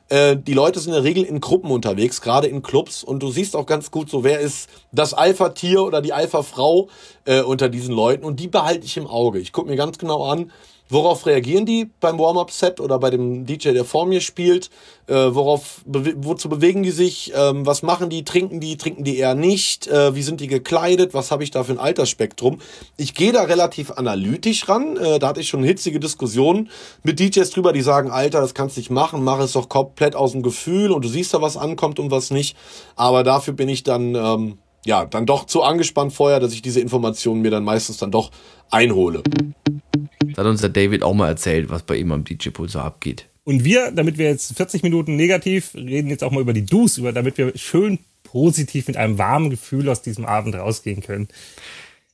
[0.08, 3.02] Äh, die Leute sind in der Regel in Gruppen unterwegs, gerade in Clubs.
[3.02, 6.88] Und du siehst auch ganz gut so, wer ist das Alpha-Tier oder die Alpha-Frau
[7.24, 8.24] äh, unter diesen Leuten.
[8.24, 9.40] Und die behalte ich im Auge.
[9.40, 10.52] Ich gucke mir ganz genau an,
[10.90, 14.68] Worauf reagieren die beim Warm-Up-Set oder bei dem DJ, der vor mir spielt?
[15.06, 17.32] Äh, worauf, wozu bewegen die sich?
[17.34, 18.22] Ähm, was machen die?
[18.24, 18.76] Trinken die?
[18.76, 19.86] Trinken die eher nicht?
[19.86, 21.14] Äh, wie sind die gekleidet?
[21.14, 22.60] Was habe ich da für ein Altersspektrum?
[22.98, 24.98] Ich gehe da relativ analytisch ran.
[24.98, 26.68] Äh, da hatte ich schon hitzige Diskussionen
[27.02, 30.14] mit DJs drüber, die sagen, Alter, das kannst du nicht machen, mach es doch komplett
[30.14, 32.56] aus dem Gefühl und du siehst da, was ankommt und was nicht.
[32.94, 36.80] Aber dafür bin ich dann, ähm, ja, dann doch zu angespannt vorher, dass ich diese
[36.80, 38.30] Informationen mir dann meistens dann doch
[38.70, 39.22] einhole.
[40.20, 43.26] Das hat uns der David auch mal erzählt, was bei ihm am DJ-Pool so abgeht.
[43.44, 46.98] Und wir, damit wir jetzt 40 Minuten negativ reden, jetzt auch mal über die Do's,
[46.98, 51.28] über, damit wir schön positiv mit einem warmen Gefühl aus diesem Abend rausgehen können.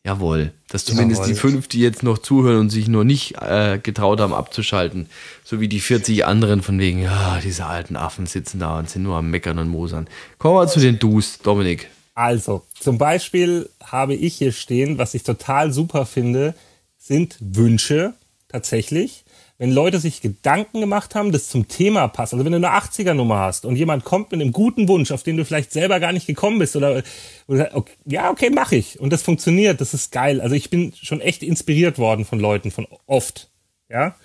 [0.05, 1.35] Jawohl, dass zumindest Jawohl.
[1.35, 5.07] die fünf, die jetzt noch zuhören und sich noch nicht äh, getraut haben abzuschalten,
[5.45, 9.03] so wie die 40 anderen von wegen, ja, diese alten Affen sitzen da und sind
[9.03, 10.09] nur am Meckern und Mosern.
[10.39, 11.89] Kommen wir zu den Do's, Dominik.
[12.15, 16.55] Also, zum Beispiel habe ich hier stehen, was ich total super finde,
[16.99, 18.15] sind Wünsche
[18.49, 19.25] tatsächlich.
[19.59, 22.33] Wenn Leute sich Gedanken gemacht haben, das zum Thema passt.
[22.33, 25.37] Also wenn du eine 80er-Nummer hast und jemand kommt mit einem guten Wunsch, auf den
[25.37, 27.03] du vielleicht selber gar nicht gekommen bist oder,
[27.47, 28.99] oder okay, ja, okay, mach ich.
[28.99, 30.41] Und das funktioniert, das ist geil.
[30.41, 33.51] Also ich bin schon echt inspiriert worden von Leuten, von oft.
[33.91, 34.17] Ja.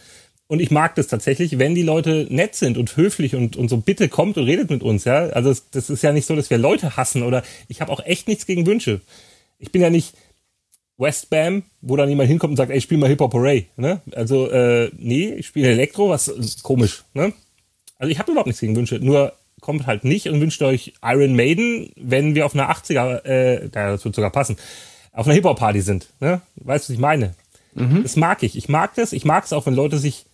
[0.47, 3.77] Und ich mag das tatsächlich, wenn die Leute nett sind und höflich und, und so
[3.77, 5.27] bitte kommt und redet mit uns, ja.
[5.29, 8.05] Also das, das ist ja nicht so, dass wir Leute hassen oder ich habe auch
[8.05, 9.01] echt nichts gegen Wünsche.
[9.57, 10.13] Ich bin ja nicht,
[10.97, 13.67] Westbam, wo dann jemand hinkommt und sagt, ey, spiel mal Hip-Hop Hooray.
[13.75, 14.01] Ne?
[14.13, 17.03] Also, äh, nee, ich spiele Elektro, was ist komisch.
[17.13, 17.33] Ne?
[17.97, 21.35] Also ich habe überhaupt nichts gegen Wünsche, nur kommt halt nicht und wünscht euch Iron
[21.35, 24.57] Maiden, wenn wir auf einer 80er, äh, das wird sogar passen,
[25.11, 26.09] auf einer Hip-Hop-Party sind.
[26.19, 26.41] Ne?
[26.55, 27.35] Weißt du, was ich meine?
[27.73, 28.03] Mhm.
[28.03, 28.57] Das mag ich.
[28.57, 29.11] Ich mag das.
[29.11, 30.25] Ich mag es auch, wenn Leute sich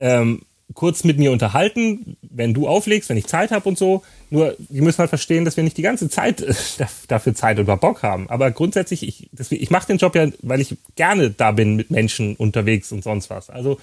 [0.00, 0.42] ähm,
[0.74, 4.02] kurz mit mir unterhalten, wenn du auflegst, wenn ich Zeit habe und so.
[4.30, 6.44] Nur, die müssen halt verstehen, dass wir nicht die ganze Zeit
[7.08, 8.28] dafür Zeit oder Bock haben.
[8.30, 12.36] Aber grundsätzlich, ich, ich mache den Job ja, weil ich gerne da bin mit Menschen
[12.36, 13.50] unterwegs und sonst was.
[13.50, 13.78] Also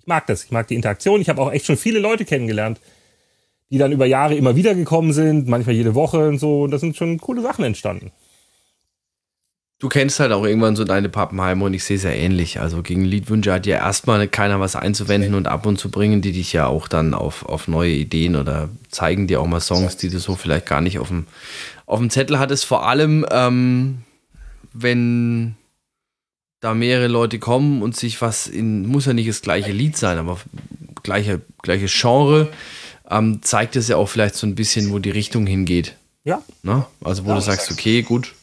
[0.00, 1.20] ich mag das, ich mag die Interaktion.
[1.20, 2.80] Ich habe auch echt schon viele Leute kennengelernt,
[3.70, 6.62] die dann über Jahre immer wieder gekommen sind, manchmal jede Woche und so.
[6.62, 8.12] Und da sind schon coole Sachen entstanden.
[9.78, 12.60] Du kennst halt auch irgendwann so deine Pappenheimer und ich sehe es ja ähnlich.
[12.60, 16.32] Also gegen Liedwünsche hat ja erstmal keiner was einzuwenden und ab und zu bringen die
[16.32, 20.08] dich ja auch dann auf, auf neue Ideen oder zeigen dir auch mal Songs, die
[20.08, 21.26] du so vielleicht gar nicht auf dem,
[21.84, 22.64] auf dem Zettel hattest.
[22.64, 23.98] Vor allem, ähm,
[24.72, 25.56] wenn
[26.60, 30.16] da mehrere Leute kommen und sich was in, muss ja nicht das gleiche Lied sein,
[30.16, 30.38] aber
[31.02, 32.48] gleiche, gleiches Genre,
[33.10, 35.96] ähm, zeigt es ja auch vielleicht so ein bisschen, wo die Richtung hingeht.
[36.24, 36.42] Ja.
[36.62, 36.76] Na?
[36.76, 36.86] Ne?
[37.04, 38.34] Also wo ja, du sagst, okay, gut,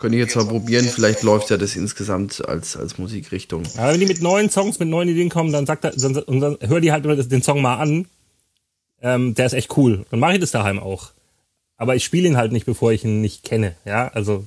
[0.00, 3.62] könnte ich jetzt mal probieren, vielleicht läuft ja das insgesamt als, als Musikrichtung.
[3.76, 6.58] Ja, wenn die mit neuen Songs, mit neuen Ideen kommen, dann sagt er, dann, dann
[6.60, 8.06] hör die halt den Song mal an.
[9.02, 10.04] Ähm, der ist echt cool.
[10.10, 11.12] Dann mache ich das daheim auch.
[11.76, 13.76] Aber ich spiele ihn halt nicht, bevor ich ihn nicht kenne.
[13.84, 14.44] Ja, also.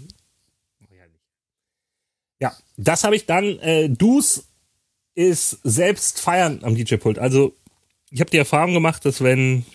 [2.39, 3.57] Ja, das habe ich dann.
[3.59, 4.45] Äh, Dus
[5.15, 7.19] ist selbst feiern am DJ-Pult.
[7.19, 7.53] Also,
[8.09, 9.65] ich habe die Erfahrung gemacht, dass wenn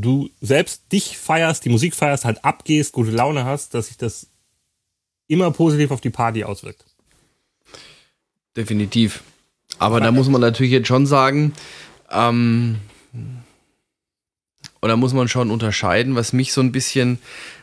[0.00, 4.28] du selbst dich feierst, die Musik feierst, halt abgehst, gute Laune hast, dass sich das
[5.26, 6.84] immer positiv auf die Party auswirkt.
[8.56, 9.22] Definitiv.
[9.78, 11.52] Aber da muss man natürlich jetzt schon sagen,
[12.10, 12.76] ähm,
[14.82, 17.18] oder muss man schon unterscheiden, was mich so ein bisschen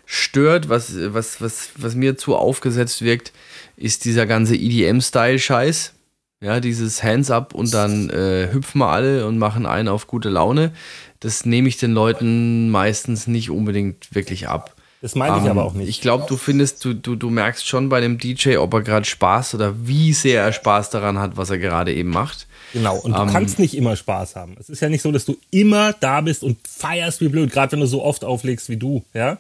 [0.06, 3.34] stört, was, was, was, was mir zu aufgesetzt wirkt,
[3.76, 5.94] ist dieser ganze EDM-Style-Scheiß.
[6.40, 10.30] Ja, dieses Hands up und dann äh, hüpfen wir alle und machen einen auf gute
[10.30, 10.72] Laune
[11.20, 14.76] das nehme ich den Leuten meistens nicht unbedingt wirklich ab.
[15.02, 15.90] Das meine ich Ähm, aber auch nicht.
[15.90, 19.06] Ich glaube, du findest, du, du, du merkst schon bei dem DJ, ob er gerade
[19.06, 22.48] Spaß oder wie sehr er Spaß daran hat, was er gerade eben macht.
[22.74, 24.56] Genau, und du Ähm, kannst nicht immer Spaß haben.
[24.60, 27.74] Es ist ja nicht so, dass du immer da bist und feierst wie blöd, gerade
[27.74, 29.38] wenn du so oft auflegst wie du, ja.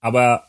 [0.00, 0.44] Aber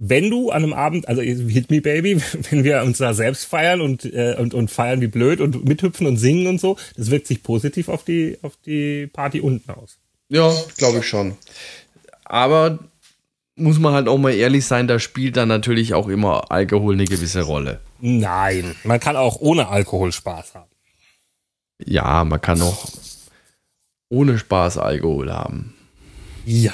[0.00, 2.20] wenn du an einem Abend, also Hit Me Baby,
[2.50, 6.06] wenn wir uns da selbst feiern und, äh, und, und feiern wie blöd und mithüpfen
[6.06, 9.98] und singen und so, das wirkt sich positiv auf die, auf die Party unten aus.
[10.28, 11.36] Ja, glaube ich schon.
[12.24, 12.78] Aber
[13.56, 17.06] muss man halt auch mal ehrlich sein, da spielt dann natürlich auch immer Alkohol eine
[17.06, 17.80] gewisse Rolle.
[18.00, 20.70] Nein, man kann auch ohne Alkohol Spaß haben.
[21.84, 22.88] Ja, man kann auch
[24.10, 25.74] ohne Spaß Alkohol haben.
[26.44, 26.72] Ja.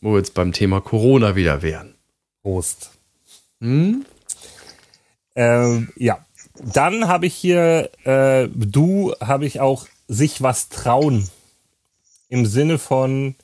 [0.00, 1.93] Wo wir jetzt beim Thema Corona wieder wären.
[2.44, 2.90] Prost.
[3.60, 4.04] Hm?
[5.34, 6.24] Ähm, ja.
[6.60, 11.28] Dann habe ich hier, äh, du habe ich auch sich was trauen.
[12.28, 13.34] Im Sinne von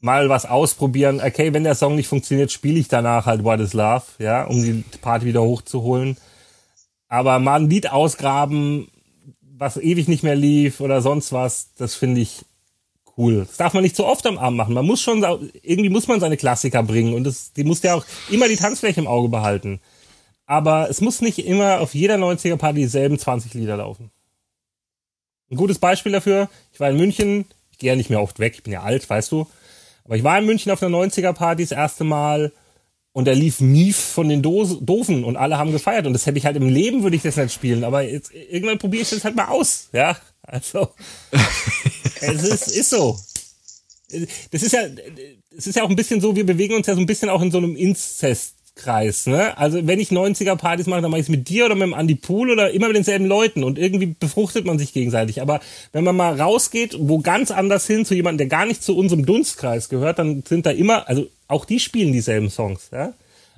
[0.00, 1.20] mal was ausprobieren.
[1.20, 4.62] Okay, wenn der Song nicht funktioniert, spiele ich danach halt What is Love, ja, um
[4.62, 6.16] die Party wieder hochzuholen.
[7.08, 8.88] Aber mal ein Lied ausgraben,
[9.40, 12.44] was ewig nicht mehr lief oder sonst was, das finde ich
[13.16, 13.44] cool.
[13.46, 14.74] Das darf man nicht so oft am Abend machen.
[14.74, 15.22] Man muss schon,
[15.62, 19.00] irgendwie muss man seine Klassiker bringen und das, die muss ja auch immer die Tanzfläche
[19.00, 19.80] im Auge behalten.
[20.46, 24.10] Aber es muss nicht immer auf jeder 90er Party dieselben 20 Lieder laufen.
[25.50, 28.54] Ein gutes Beispiel dafür, ich war in München, ich gehe ja nicht mehr oft weg,
[28.56, 29.46] ich bin ja alt, weißt du.
[30.04, 32.52] Aber ich war in München auf einer 90er Party das erste Mal
[33.12, 36.38] und da lief Mief von den Dos Doofen und alle haben gefeiert und das hätte
[36.38, 39.24] ich halt im Leben würde ich das nicht spielen, aber jetzt irgendwann probiere ich das
[39.24, 40.16] halt mal aus, ja.
[40.42, 40.88] Also
[42.22, 43.18] es ist, ist so.
[44.50, 44.82] Das ist ja,
[45.56, 47.40] es ist ja auch ein bisschen so, wir bewegen uns ja so ein bisschen auch
[47.40, 49.56] in so einem Inzestkreis, ne?
[49.56, 51.94] Also wenn ich 90er Partys mache, dann mache ich es mit dir oder mit dem
[51.94, 55.40] Andy Pool oder immer mit denselben Leuten und irgendwie befruchtet man sich gegenseitig.
[55.40, 55.60] Aber
[55.92, 59.24] wenn man mal rausgeht, wo ganz anders hin zu jemandem, der gar nicht zu unserem
[59.24, 63.14] Dunstkreis gehört, dann sind da immer, also auch die spielen dieselben Songs, ja?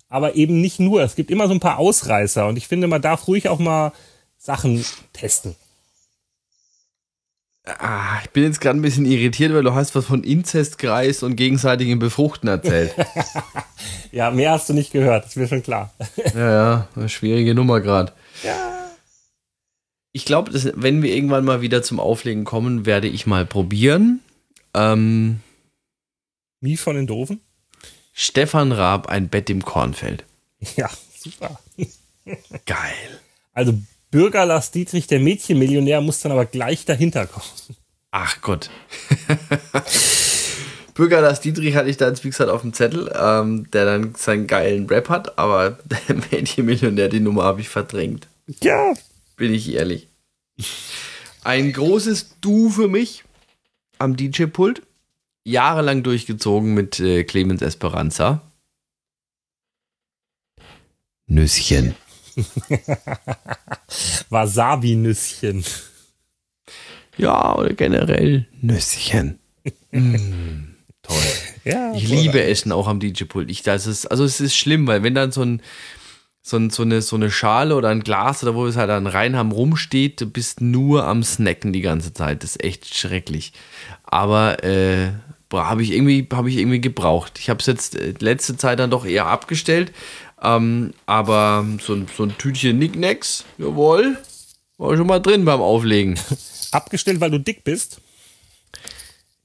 [0.08, 1.02] Aber eben nicht nur.
[1.02, 3.92] Es gibt immer so ein paar Ausreißer und ich finde, man darf ruhig auch mal
[4.38, 5.56] Sachen testen.
[7.66, 11.36] Ah, ich bin jetzt gerade ein bisschen irritiert, weil du hast was von Inzestkreis und
[11.36, 12.94] gegenseitigem Befruchten erzählt.
[14.12, 15.92] Ja, mehr hast du nicht gehört, ist mir schon klar.
[16.36, 18.12] ja, ja, schwierige Nummer gerade.
[18.44, 18.88] Ja.
[20.12, 24.20] Ich glaube, wenn wir irgendwann mal wieder zum Auflegen kommen, werde ich mal probieren.
[24.72, 25.40] Ähm,
[26.60, 27.40] Wie von den Doofen?
[28.12, 30.24] Stefan Raab, ein Bett im Kornfeld.
[30.76, 30.88] Ja,
[31.18, 31.58] super.
[32.66, 33.20] Geil.
[33.52, 33.74] Also
[34.14, 37.44] Bürger Lars Dietrich, der Mädchenmillionär, muss dann aber gleich dahinter kommen.
[38.12, 38.70] Ach Gott.
[40.94, 44.46] Bürger Lars Dietrich hatte ich da wie gesagt, auf dem Zettel, ähm, der dann seinen
[44.46, 48.28] geilen Rap hat, aber der Mädchenmillionär, die Nummer habe ich verdrängt.
[48.62, 48.94] Ja.
[49.36, 50.06] Bin ich ehrlich.
[51.42, 53.24] Ein großes Du für mich
[53.98, 54.82] am DJ-Pult.
[55.42, 58.42] Jahrelang durchgezogen mit äh, Clemens Esperanza.
[61.26, 61.96] Nüsschen.
[64.30, 65.64] Wasabi-Nüsschen.
[67.16, 69.38] Ja, oder generell Nüsschen.
[69.92, 71.22] Mm, toll.
[71.64, 73.48] Ja, Ich liebe Essen auch am DJ-Pult.
[73.48, 75.62] Ich, das ist, also es ist schlimm, weil wenn dann so ein,
[76.42, 79.06] so, ein, so, eine, so eine Schale oder ein Glas oder wo es halt dann
[79.06, 82.42] rein haben rumsteht, du bist nur am Snacken die ganze Zeit.
[82.42, 83.52] Das ist echt schrecklich.
[84.04, 85.12] Aber äh,
[85.52, 87.38] habe ich irgendwie habe ich irgendwie gebraucht.
[87.38, 89.92] Ich habe es jetzt äh, letzte Zeit dann doch eher abgestellt.
[90.44, 94.18] Ähm, aber so, ein- so ein Tütchen Nicknacks, jawohl,
[94.78, 96.18] war schon mal drin beim Auflegen.
[96.70, 98.00] Abgestellt, weil du dick bist.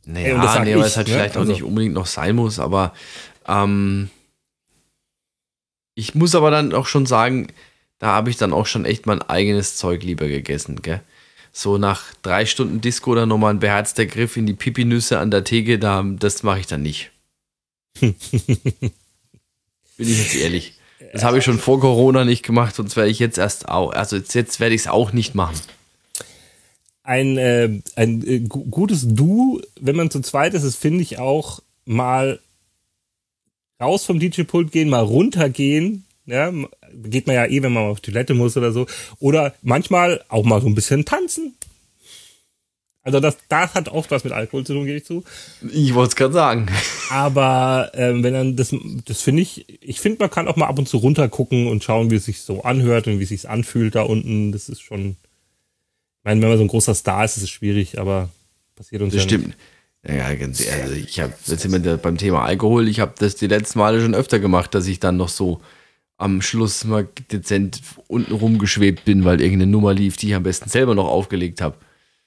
[0.06, 1.14] Naja, sag nee, weil es halt ne?
[1.14, 2.94] vielleicht auch Also- nicht unbedingt noch sein muss, aber
[3.48, 4.10] ähm,
[5.96, 7.48] ich muss aber dann auch schon sagen,
[8.00, 11.02] da habe ich dann auch schon echt mein eigenes Zeug lieber gegessen, gell?
[11.52, 15.44] So nach drei Stunden Disco dann nochmal ein beherzter Griff in die Pipinüsse an der
[15.44, 17.12] Theke, da, das mache ich dann nicht.
[18.00, 18.14] Bin
[19.98, 20.79] ich jetzt ehrlich.
[21.12, 24.16] Das habe ich schon vor Corona nicht gemacht, sonst werde ich jetzt erst auch, also
[24.18, 25.60] jetzt, jetzt werde ich es auch nicht machen.
[27.04, 31.18] Ein, äh, ein äh, gu- gutes Du, wenn man zu zweit ist, ist, finde ich
[31.18, 32.40] auch mal
[33.82, 36.06] raus vom DJ-Pult gehen, mal runtergehen.
[36.26, 36.54] Ja,
[36.94, 38.86] geht man ja eh, wenn man auf Toilette muss oder so.
[39.20, 41.56] Oder manchmal auch mal so ein bisschen tanzen.
[43.10, 45.24] Also das, das hat oft was mit Alkohol zu tun, gebe ich zu.
[45.72, 46.68] Ich wollte es gerade sagen.
[47.10, 50.78] Aber ähm, wenn dann das, das finde ich, ich finde, man kann auch mal ab
[50.78, 53.96] und zu runtergucken und schauen, wie es sich so anhört und wie es sich anfühlt
[53.96, 54.52] da unten.
[54.52, 57.98] Das ist schon, ich meine, wenn man so ein großer Star ist, ist es schwierig,
[57.98, 58.30] aber
[58.76, 59.58] passiert uns Das ja stimmt.
[60.08, 63.36] Ja, ganz ehrlich, also ich habe, jetzt sind wir beim Thema Alkohol, ich habe das
[63.36, 65.60] die letzten Male schon öfter gemacht, dass ich dann noch so
[66.20, 70.70] am Schluss mal dezent unten rumgeschwebt bin, weil irgendeine Nummer lief, die ich am besten
[70.70, 71.76] selber noch aufgelegt habe.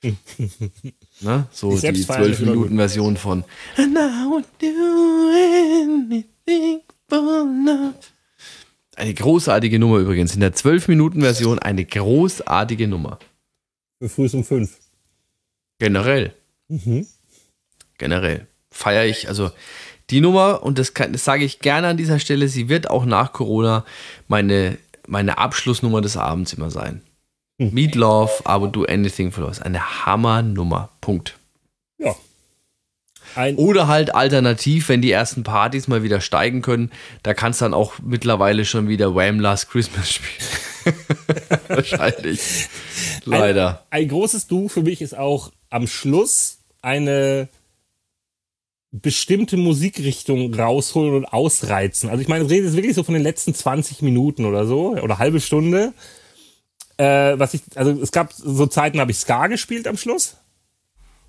[1.21, 1.47] ne?
[1.53, 2.67] So Die die Selbstfeier ist immer gut.
[2.69, 3.45] 12-Minuten-Version von
[3.77, 4.67] And I would do
[5.93, 7.95] anything for love.
[8.97, 10.35] Eine großartige Nummer übrigens.
[10.35, 13.19] In der 12-Minuten-Version eine großartige Nummer.
[14.01, 14.77] Für früh um fünf.
[15.79, 16.35] Generell.
[16.69, 17.07] Mhm.
[17.99, 18.47] Generell.
[18.71, 19.51] Feiere ich, also
[20.11, 23.05] die Nummer, und das, kann- das sage ich gerne an dieser Stelle, sie wird auch
[23.05, 23.85] nach Corona
[24.29, 27.03] meine, meine Abschlussnummer des Abends immer sein.
[27.71, 29.65] Meat Love, I would do anything for love.
[29.65, 30.89] Eine Hammernummer.
[31.01, 31.39] Punkt.
[31.99, 32.15] Ja.
[33.35, 36.91] Ein, Oder halt alternativ, wenn die ersten Partys mal wieder steigen können,
[37.23, 39.41] da kannst du dann auch mittlerweile schon wieder Wham!
[39.41, 40.97] Last Christmas spielen.
[41.69, 42.69] Wahrscheinlich.
[43.25, 43.87] Leider.
[43.91, 47.49] Ein großes Du für mich ist auch am Schluss eine
[48.91, 52.11] bestimmte Musikrichtung rausholen und ausreizen.
[52.11, 54.91] Also ich meine, ich rede jetzt wirklich so von den letzten 20 Minuten oder so
[54.91, 55.95] oder halbe Stunde.
[57.03, 60.37] Äh, was ich, also es gab so Zeiten, habe ich Ska gespielt am Schluss.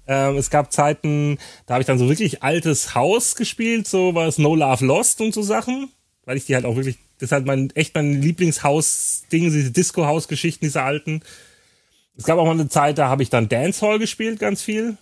[0.05, 4.27] Ähm, es gab Zeiten, da habe ich dann so wirklich altes Haus gespielt, so war
[4.27, 5.89] es No Love Lost und so Sachen,
[6.25, 10.63] weil ich die halt auch wirklich, das ist halt mein echt mein Lieblingshaus-Ding, diese Disco-Haus-Geschichten,
[10.63, 11.23] diese alten.
[12.15, 14.97] Es gab auch mal eine Zeit, da habe ich dann Dancehall gespielt, ganz viel.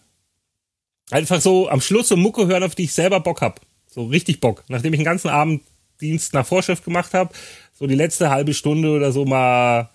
[1.09, 3.59] Einfach so am Schluss so Mucke hören, auf die ich selber Bock hab.
[3.87, 4.63] So richtig Bock.
[4.69, 5.63] Nachdem ich den ganzen Abend
[5.99, 7.33] Dienst nach Vorschrift gemacht habe,
[7.77, 9.89] so die letzte halbe Stunde oder so mal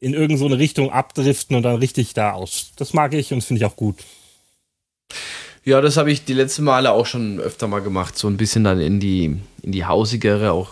[0.00, 2.72] in irgendeine so Richtung abdriften und dann richtig da aus.
[2.76, 3.96] Das mag ich und finde ich auch gut.
[5.64, 8.16] Ja, das habe ich die letzten Male auch schon öfter mal gemacht.
[8.16, 10.70] So ein bisschen dann in die, in die hausigere, auch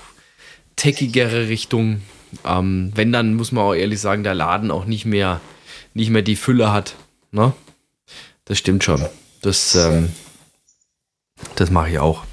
[0.76, 2.02] techigere Richtung.
[2.44, 5.40] Ähm, wenn, dann muss man auch ehrlich sagen, der Laden auch nicht mehr,
[5.94, 6.94] nicht mehr die Fülle hat.
[7.32, 7.52] Ne?
[8.44, 9.04] Das stimmt schon.
[9.42, 10.10] Das, ähm,
[11.56, 12.24] das mache ich auch.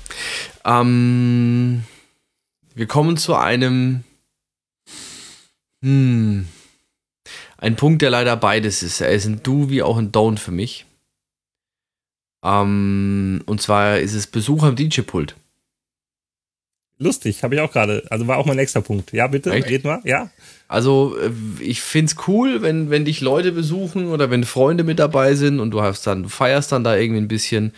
[0.66, 1.84] Ähm,
[2.76, 4.04] wir kommen zu einem.
[5.82, 6.48] Hm,
[7.62, 9.00] ein Punkt, der leider beides ist.
[9.00, 10.86] Er ist ein Do wie auch ein Don't für mich.
[12.44, 15.36] Ähm, und zwar ist es Besuch am DJ-Pult.
[16.98, 18.04] Lustig, habe ich auch gerade.
[18.10, 19.12] Also war auch mein nächster Punkt.
[19.14, 19.70] Ja, bitte, Echt?
[19.70, 20.02] red mal.
[20.04, 20.30] Ja.
[20.68, 25.36] Also, äh, ich find's cool, wenn, wenn dich Leute besuchen oder wenn Freunde mit dabei
[25.36, 27.74] sind und du hast dann, du feierst dann da irgendwie ein bisschen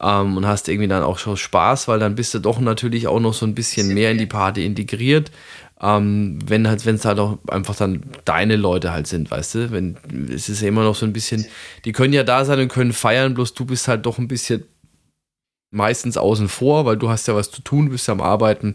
[0.00, 3.20] ähm, und hast irgendwie dann auch schon Spaß, weil dann bist du doch natürlich auch
[3.20, 5.30] noch so ein bisschen mehr in die Party integriert.
[5.80, 9.70] Ähm, wenn halt, wenn es halt auch einfach dann deine Leute halt sind, weißt du?
[9.70, 9.96] Wenn,
[10.28, 11.46] es ist ja immer noch so ein bisschen,
[11.84, 14.64] die können ja da sein und können feiern, bloß du bist halt doch ein bisschen
[15.70, 18.74] meistens außen vor, weil du hast ja was zu tun, bist ja am Arbeiten,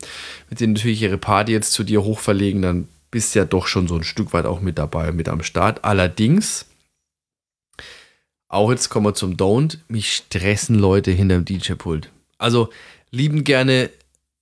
[0.50, 3.96] mit denen natürlich ihre Party jetzt zu dir hochverlegen, dann bist ja doch schon so
[3.96, 5.84] ein Stück weit auch mit dabei, mit am Start.
[5.84, 6.66] Allerdings,
[8.48, 12.12] auch jetzt kommen wir zum Don't, mich stressen Leute hinterm DJ-Pult.
[12.38, 12.70] Also
[13.12, 13.90] lieben gerne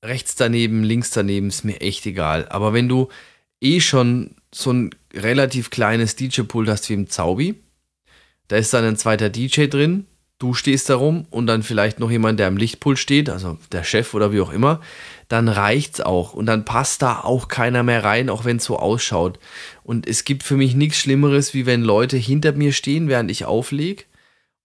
[0.03, 2.47] rechts daneben, links daneben, ist mir echt egal.
[2.49, 3.09] Aber wenn du
[3.61, 7.55] eh schon so ein relativ kleines DJ-Pult hast wie im Zaubi,
[8.47, 10.07] da ist dann ein zweiter DJ drin,
[10.39, 13.83] du stehst da rum und dann vielleicht noch jemand, der am Lichtpult steht, also der
[13.83, 14.81] Chef oder wie auch immer,
[15.27, 18.77] dann reicht's auch und dann passt da auch keiner mehr rein, auch wenn es so
[18.77, 19.39] ausschaut.
[19.83, 23.45] Und es gibt für mich nichts Schlimmeres, wie wenn Leute hinter mir stehen, während ich
[23.45, 24.03] auflege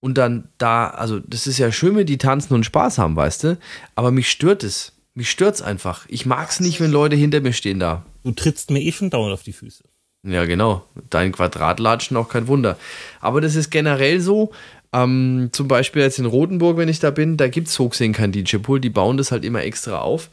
[0.01, 3.45] und dann da, also das ist ja schön, wenn die tanzen und Spaß haben, weißt
[3.45, 3.59] du,
[3.95, 4.96] aber mich stört es.
[5.17, 6.05] Mich stört's einfach.
[6.09, 8.05] Ich mag's nicht, wenn Leute hinter mir stehen da.
[8.23, 9.83] Du trittst mir eh schon dauernd auf die Füße.
[10.25, 10.85] Ja, genau.
[11.09, 12.77] Dein Quadratlatschen auch kein Wunder.
[13.21, 14.53] Aber das ist generell so.
[14.93, 18.13] Ähm, zum Beispiel jetzt in Rothenburg, wenn ich da bin, da gibt es so gesehen
[18.13, 18.79] kein DJ-Pool.
[18.79, 20.29] Die bauen das halt immer extra auf.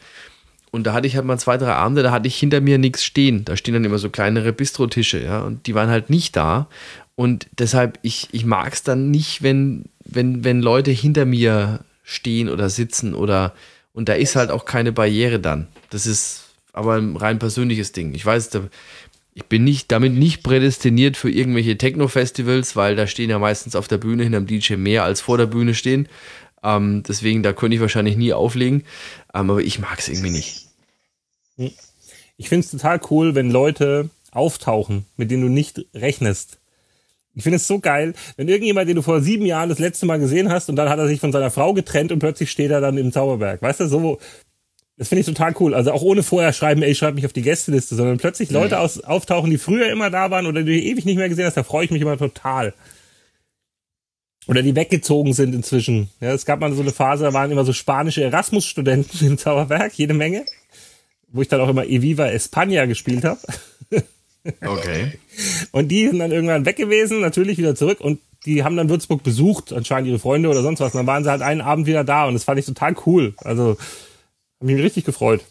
[0.69, 3.05] Und da hatte ich halt mal zwei, drei Abende, da hatte ich hinter mir nichts
[3.05, 3.45] stehen.
[3.45, 5.43] Da stehen dann immer so kleinere Bistrotische, ja.
[5.43, 6.67] Und die waren halt nicht da.
[7.15, 12.49] Und deshalb, ich, ich mag es dann nicht, wenn, wenn, wenn Leute hinter mir stehen
[12.49, 13.53] oder sitzen oder
[13.93, 15.67] und da ist halt auch keine Barriere dann.
[15.89, 18.13] Das ist aber ein rein persönliches Ding.
[18.15, 18.49] Ich weiß,
[19.35, 23.87] ich bin nicht, damit nicht prädestiniert für irgendwelche Techno-Festivals, weil da stehen ja meistens auf
[23.87, 26.07] der Bühne hinterm DJ mehr als vor der Bühne stehen.
[26.63, 28.83] Ähm, deswegen, da könnte ich wahrscheinlich nie auflegen.
[29.33, 30.67] Ähm, aber ich mag es irgendwie nicht.
[32.37, 36.57] Ich finde es total cool, wenn Leute auftauchen, mit denen du nicht rechnest.
[37.35, 40.19] Ich finde es so geil, wenn irgendjemand, den du vor sieben Jahren das letzte Mal
[40.19, 42.79] gesehen hast und dann hat er sich von seiner Frau getrennt und plötzlich steht er
[42.79, 43.61] dann im Zauberberg.
[43.61, 44.19] Weißt du, so,
[44.97, 45.73] das finde ich total cool.
[45.73, 48.99] Also auch ohne vorher schreiben, ey, schreib mich auf die Gästeliste, sondern plötzlich Leute aus,
[49.03, 51.63] auftauchen, die früher immer da waren oder die du ewig nicht mehr gesehen hast, da
[51.63, 52.73] freue ich mich immer total.
[54.47, 56.09] Oder die weggezogen sind inzwischen.
[56.19, 59.93] Ja, es gab mal so eine Phase, da waren immer so spanische Erasmus-Studenten im Zauberberg,
[59.93, 60.45] jede Menge.
[61.29, 63.39] Wo ich dann auch immer Eviva España gespielt habe.
[64.45, 65.19] Okay.
[65.71, 69.23] Und die sind dann irgendwann weg gewesen, natürlich wieder zurück und die haben dann Würzburg
[69.23, 70.93] besucht, anscheinend ihre Freunde oder sonst was.
[70.93, 73.33] Und dann waren sie halt einen Abend wieder da und das fand ich total cool.
[73.37, 73.77] Also,
[74.59, 75.41] hab mich richtig gefreut.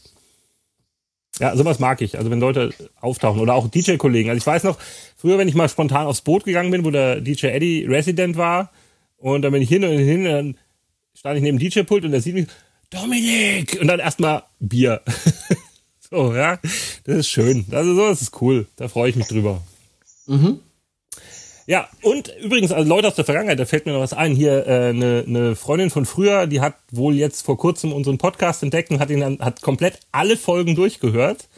[1.38, 2.18] Ja, sowas mag ich.
[2.18, 4.28] Also wenn Leute auftauchen oder auch DJ-Kollegen.
[4.28, 4.78] Also ich weiß noch,
[5.16, 8.70] früher, wenn ich mal spontan aufs Boot gegangen bin, wo der DJ Eddie Resident war,
[9.16, 10.58] und dann bin ich hin und hin, und dann
[11.14, 12.48] stand ich neben dem DJ-Pult und er sieht mich,
[12.90, 13.78] Dominik!
[13.80, 15.00] Und dann erstmal Bier.
[16.12, 16.58] so, ja.
[17.04, 17.64] Das ist schön.
[17.70, 18.66] Also so, das ist cool.
[18.76, 19.62] Da freue ich mich drüber.
[20.26, 20.60] Mhm.
[21.66, 24.34] Ja, und übrigens, also Leute aus der Vergangenheit, da fällt mir noch was ein.
[24.34, 28.62] Hier äh, eine, eine Freundin von früher, die hat wohl jetzt vor kurzem unseren Podcast
[28.62, 31.48] entdeckt und hat ihn dann, hat komplett alle Folgen durchgehört.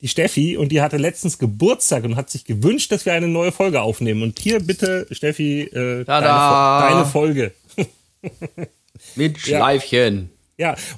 [0.00, 3.52] Die Steffi und die hatte letztens Geburtstag und hat sich gewünscht, dass wir eine neue
[3.52, 4.22] Folge aufnehmen.
[4.22, 7.52] Und hier bitte, Steffi, äh, deine, deine Folge.
[9.16, 10.30] Mit Schleifchen.
[10.30, 10.37] Ja,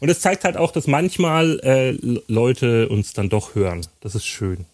[0.00, 1.92] und es zeigt halt auch, dass manchmal äh,
[2.28, 3.86] Leute uns dann doch hören.
[4.00, 4.66] Das ist schön.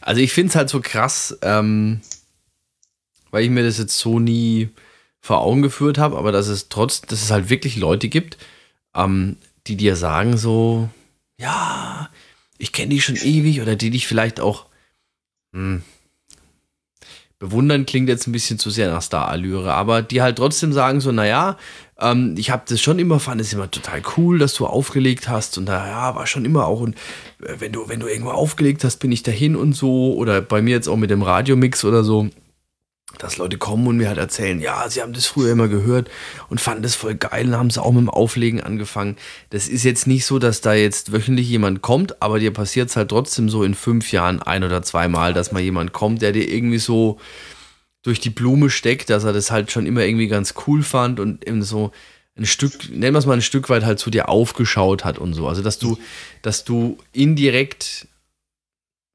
[0.00, 2.00] Also ich finde es halt so krass, ähm,
[3.30, 4.70] weil ich mir das jetzt so nie
[5.20, 8.38] vor Augen geführt habe, aber dass es trotz, dass es halt wirklich Leute gibt,
[8.94, 10.88] ähm, die dir sagen so,
[11.38, 12.08] ja,
[12.58, 14.66] ich kenne die schon ewig oder die dich vielleicht auch
[15.52, 15.82] hm,
[17.38, 21.12] bewundern klingt jetzt ein bisschen zu sehr nach Star-Allüre, aber die halt trotzdem sagen so,
[21.12, 21.56] naja,
[21.98, 25.58] ähm, ich habe das schon immer, fand es immer total cool, dass du aufgelegt hast
[25.58, 26.94] und da ja, war schon immer auch und
[27.42, 30.14] äh, wenn du, wenn du irgendwo aufgelegt hast, bin ich dahin und so.
[30.14, 32.28] Oder bei mir jetzt auch mit dem Radiomix oder so,
[33.18, 36.10] dass Leute kommen und mir halt erzählen, ja, sie haben das früher immer gehört
[36.48, 39.16] und fanden das voll geil und haben es auch mit dem Auflegen angefangen.
[39.50, 42.96] Das ist jetzt nicht so, dass da jetzt wöchentlich jemand kommt, aber dir passiert es
[42.96, 46.48] halt trotzdem so in fünf Jahren ein oder zweimal, dass mal jemand kommt, der dir
[46.48, 47.18] irgendwie so
[48.02, 51.46] durch die Blume steckt, dass er das halt schon immer irgendwie ganz cool fand und
[51.46, 51.90] eben so
[52.36, 55.32] ein Stück, nennen wir es mal ein Stück weit halt zu dir aufgeschaut hat und
[55.32, 55.48] so.
[55.48, 55.98] Also, dass du,
[56.42, 58.06] dass du indirekt,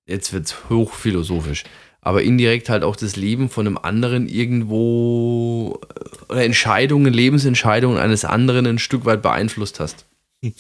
[0.08, 1.64] jetzt wird es hochphilosophisch,
[2.02, 5.80] aber indirekt halt auch das Leben von einem anderen irgendwo
[6.28, 10.06] äh, oder Entscheidungen, Lebensentscheidungen eines anderen ein Stück weit beeinflusst hast.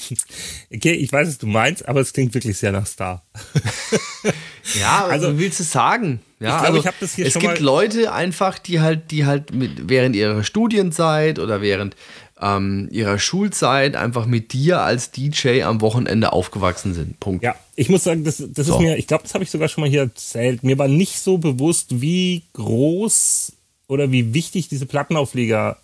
[0.74, 3.24] Okay, ich weiß, was du meinst, aber es klingt wirklich sehr nach Star.
[4.80, 6.22] Ja, also willst du sagen?
[6.40, 9.10] Ja, Ich glaube, also ich das hier es schon gibt mal- Leute einfach, die halt,
[9.12, 11.96] die halt mit, während ihrer Studienzeit oder während
[12.40, 17.20] ähm, ihrer Schulzeit einfach mit dir als DJ am Wochenende aufgewachsen sind.
[17.20, 17.44] Punkt.
[17.44, 18.76] Ja, ich muss sagen, das, das So.
[18.76, 20.64] ist mir, ich glaube, das habe ich sogar schon mal hier erzählt.
[20.64, 23.54] Mir war nicht so bewusst, wie groß
[23.88, 25.78] oder wie wichtig diese Plattenaufleger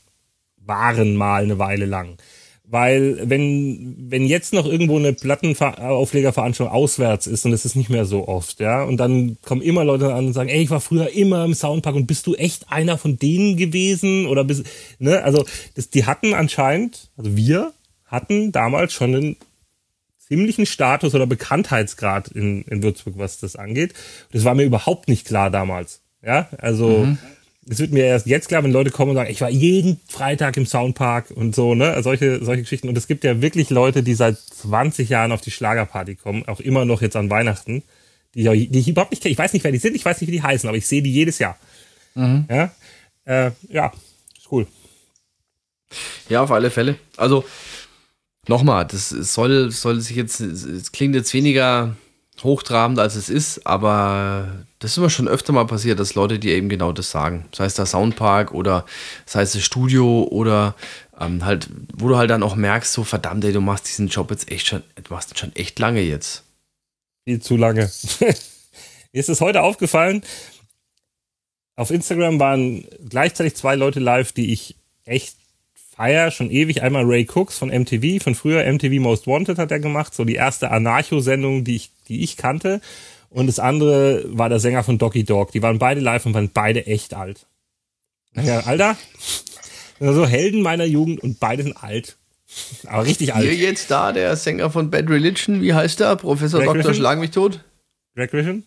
[0.58, 2.18] waren mal eine Weile lang.
[2.70, 8.06] Weil wenn, wenn jetzt noch irgendwo eine Plattenauflegerveranstaltung auswärts ist und es ist nicht mehr
[8.06, 11.10] so oft, ja, und dann kommen immer Leute an und sagen, ey, ich war früher
[11.10, 14.28] immer im Soundpark und bist du echt einer von denen gewesen?
[14.28, 14.66] Oder bist,
[15.00, 15.46] ne, also
[15.76, 17.74] das, die hatten anscheinend, also wir
[18.06, 19.36] hatten damals schon einen
[20.28, 23.94] ziemlichen Status oder Bekanntheitsgrad in, in Würzburg, was das angeht.
[24.32, 26.02] Das war mir überhaupt nicht klar damals.
[26.26, 27.08] Ja, also
[27.70, 30.58] es wird mir erst jetzt klar, wenn Leute kommen und sagen, ich war jeden Freitag
[30.58, 32.90] im Soundpark und so, ne, solche, solche Geschichten.
[32.90, 36.60] Und es gibt ja wirklich Leute, die seit 20 Jahren auf die Schlagerparty kommen, auch
[36.60, 37.84] immer noch jetzt an Weihnachten,
[38.36, 39.32] die, ich- die ich überhaupt nicht kenne.
[39.34, 41.02] Ich weiß nicht, wer die sind, ich weiß nicht, wie die heißen, aber ich sehe
[41.02, 41.58] die jedes Jahr.
[42.50, 42.72] Ja,
[43.26, 43.92] äh, ja,
[44.38, 44.66] ist cool.
[46.30, 46.98] Ja, auf alle Fälle.
[47.16, 47.46] Also,
[48.48, 51.96] nochmal, das soll, soll sich jetzt, es klingt jetzt weniger
[52.44, 56.56] hochtrabend, als es ist, aber das ist immer schon öfter mal passiert, dass Leute dir
[56.56, 57.46] eben genau das sagen.
[57.52, 58.86] Das heißt der Soundpark oder
[59.26, 60.76] das heißt das Studio oder
[61.20, 64.30] ähm, halt, wo du halt dann auch merkst, so verdammt, ey, du machst diesen Job
[64.30, 66.44] jetzt echt schon, du machst ihn schon echt lange jetzt.
[67.26, 67.92] Viel zu lange.
[68.20, 70.22] Mir ist es heute aufgefallen,
[71.76, 74.76] auf Instagram waren gleichzeitig zwei Leute live, die ich
[75.06, 75.38] echt
[75.98, 76.82] feier, schon ewig.
[76.82, 80.36] Einmal Ray Cooks von MTV, von früher MTV Most Wanted hat er gemacht, so die
[80.36, 82.80] erste Anarcho-Sendung, die ich, die ich kannte.
[83.30, 85.52] Und das andere war der Sänger von Doggy Dog.
[85.52, 87.46] Die waren beide live und waren beide echt alt.
[88.36, 88.96] Ja, Alter,
[90.00, 92.18] so Helden meiner Jugend und beide sind alt.
[92.86, 93.44] Aber richtig alt.
[93.44, 96.16] Hier jetzt da, der Sänger von Bad Religion, wie heißt der?
[96.16, 96.76] Professor Dr.
[96.76, 96.94] Griffin?
[96.94, 97.64] Schlag mich tot?
[98.16, 98.64] Drag Vision?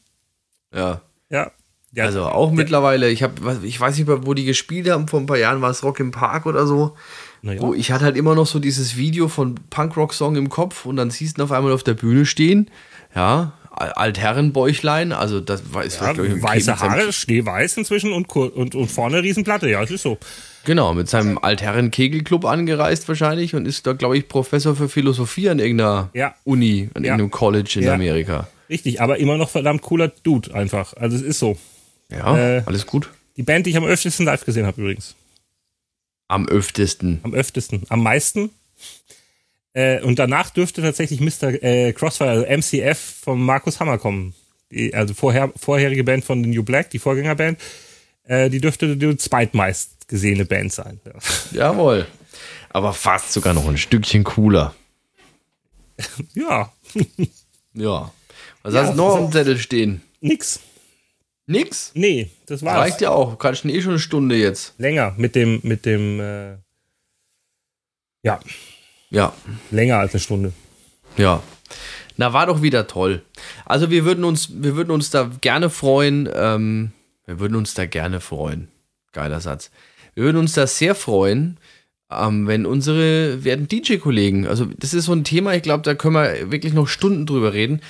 [0.74, 1.02] Ja.
[1.30, 1.50] Ja.
[1.92, 2.04] Ja.
[2.04, 5.26] Also auch mittlerweile, ich habe, ich weiß nicht mehr, wo die gespielt haben, vor ein
[5.26, 6.94] paar Jahren war es Rock im Park oder so.
[7.42, 7.60] Naja.
[7.62, 11.10] Wo ich hatte halt immer noch so dieses Video von Punkrock-Song im Kopf und dann
[11.10, 12.70] siehst du ihn auf einmal auf der Bühne stehen.
[13.14, 18.74] Ja, Al- Altherrenbäuchlein, also das ist Ja, ich, weiße seinem- Haare, schneeweiß inzwischen und, und,
[18.74, 20.18] und vorne Riesenplatte, ja, es ist so.
[20.64, 25.58] Genau, mit seinem Altherren-Kegelclub angereist wahrscheinlich und ist da, glaube ich, Professor für Philosophie an
[25.58, 26.34] irgendeiner Ja.
[26.44, 27.12] Uni, an Ja.
[27.12, 27.88] irgendeinem College in.
[27.88, 28.48] Amerika.
[28.68, 30.92] Richtig, aber immer noch verdammt cooler Dude einfach.
[30.94, 31.56] Also es ist so.
[32.10, 32.62] Ja, Äh.
[32.66, 33.10] alles gut.
[33.36, 35.14] Die Band, die ich am öftesten live gesehen habe übrigens.
[36.28, 37.20] Am öftesten.
[37.22, 37.84] Am öftesten.
[37.88, 38.50] Am meisten.
[39.72, 41.62] Äh, und danach dürfte tatsächlich Mr.
[41.62, 44.34] Äh, Crossfire, also MCF von Markus Hammer kommen.
[44.70, 47.58] Die, also vorher, vorherige Band von The New Black, die Vorgängerband.
[48.24, 51.00] Äh, die dürfte die zweitmeist gesehene Band sein.
[51.04, 51.12] Ja.
[51.72, 52.06] Jawohl.
[52.70, 54.74] Aber fast sogar noch ein Stückchen cooler.
[56.34, 56.72] ja.
[57.74, 58.12] Ja.
[58.62, 60.02] Was Ja, hast du noch auch- Zettel stehen?
[60.20, 60.60] Nix.
[61.50, 61.90] Nix?
[61.94, 62.78] Nee, das war's.
[62.78, 63.38] Reicht ja auch.
[63.38, 64.74] Kannst eh schon eine Stunde jetzt.
[64.78, 66.52] Länger mit dem, mit dem, äh,
[68.22, 68.38] ja,
[69.10, 69.32] Ja.
[69.70, 70.52] länger als eine Stunde.
[71.16, 71.42] Ja.
[72.16, 73.22] Na, war doch wieder toll.
[73.64, 76.28] Also wir würden uns, wir würden uns da gerne freuen.
[76.32, 76.92] Ähm,
[77.26, 78.68] wir würden uns da gerne freuen.
[79.12, 79.70] Geiler Satz.
[80.14, 81.58] Wir würden uns da sehr freuen,
[82.12, 86.14] ähm, wenn unsere werden DJ-Kollegen, also das ist so ein Thema, ich glaube, da können
[86.14, 87.80] wir wirklich noch Stunden drüber reden.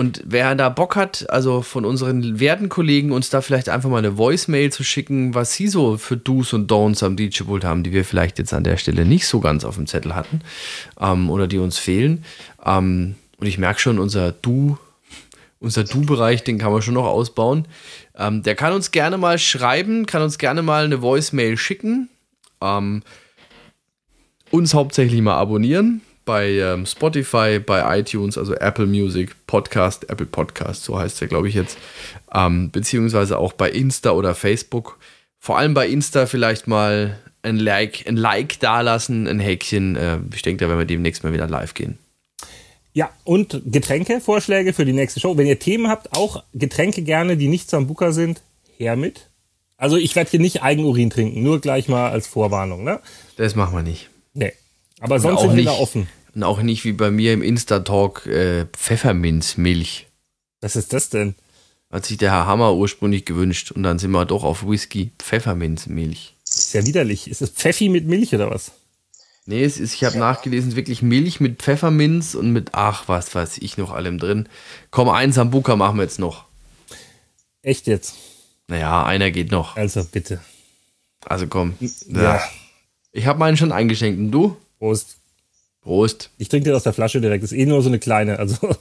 [0.00, 3.98] Und wer da Bock hat, also von unseren werten Kollegen, uns da vielleicht einfach mal
[3.98, 7.92] eine Voicemail zu schicken, was sie so für Do's und Don'ts am DJ-Pult haben, die
[7.92, 10.40] wir vielleicht jetzt an der Stelle nicht so ganz auf dem Zettel hatten
[10.98, 12.24] ähm, oder die uns fehlen.
[12.64, 14.78] Ähm, und ich merke schon, unser Du,
[15.58, 17.68] unser Du-Bereich, den kann man schon noch ausbauen.
[18.16, 22.08] Ähm, der kann uns gerne mal schreiben, kann uns gerne mal eine Voicemail schicken.
[22.62, 23.02] Ähm,
[24.50, 26.00] uns hauptsächlich mal abonnieren
[26.30, 31.48] bei ähm, Spotify, bei iTunes, also Apple Music, Podcast, Apple Podcast, so heißt der, glaube
[31.48, 31.76] ich jetzt,
[32.32, 35.00] ähm, beziehungsweise auch bei Insta oder Facebook.
[35.40, 39.96] Vor allem bei Insta vielleicht mal ein Like, ein Like dalassen, ein Häkchen.
[39.96, 41.98] Äh, ich denke, da werden wir demnächst mal wieder live gehen.
[42.92, 45.36] Ja, und Getränke, Vorschläge für die nächste Show.
[45.36, 48.40] Wenn ihr Themen habt, auch Getränke gerne, die nicht Sambuka sind,
[48.78, 49.30] her mit.
[49.76, 53.00] Also ich werde hier nicht Eigenurin trinken, nur gleich mal als Vorwarnung, ne?
[53.34, 54.10] Das machen wir nicht.
[54.32, 54.52] Nee.
[55.00, 56.06] Aber sonst sind wir da offen.
[56.34, 60.06] Und auch nicht wie bei mir im Insta-Talk äh, Pfefferminzmilch.
[60.60, 61.34] Was ist das denn?
[61.90, 63.72] Hat sich der Herr Hammer ursprünglich gewünscht.
[63.72, 66.36] Und dann sind wir doch auf Whisky Pfefferminzmilch.
[66.46, 67.28] Ist ja widerlich.
[67.28, 68.72] Ist es Pfeffi mit Milch oder was?
[69.46, 73.08] Nee, es ist, ich habe nachgelesen, es ist wirklich Milch mit Pfefferminz und mit, ach,
[73.08, 74.48] was weiß ich noch allem drin.
[74.90, 76.44] Komm, einen Sambuka machen wir jetzt noch.
[77.62, 78.14] Echt jetzt?
[78.68, 79.76] Naja, einer geht noch.
[79.76, 80.40] Also bitte.
[81.26, 81.74] Also komm.
[82.06, 82.40] Ja.
[83.12, 84.20] Ich habe meinen schon eingeschenkt.
[84.20, 84.56] Und du?
[84.78, 85.16] Prost.
[85.80, 86.30] Prost.
[86.38, 87.42] Ich trinke dir aus der Flasche direkt.
[87.42, 88.38] Das ist eh nur so eine kleine.
[88.38, 88.56] Also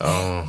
[0.00, 0.44] Oh.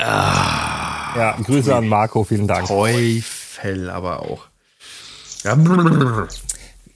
[0.00, 2.24] ja, Grüße an Marco.
[2.24, 2.68] Vielen Dank.
[2.68, 4.46] Teufel aber auch.
[5.44, 5.56] Ja.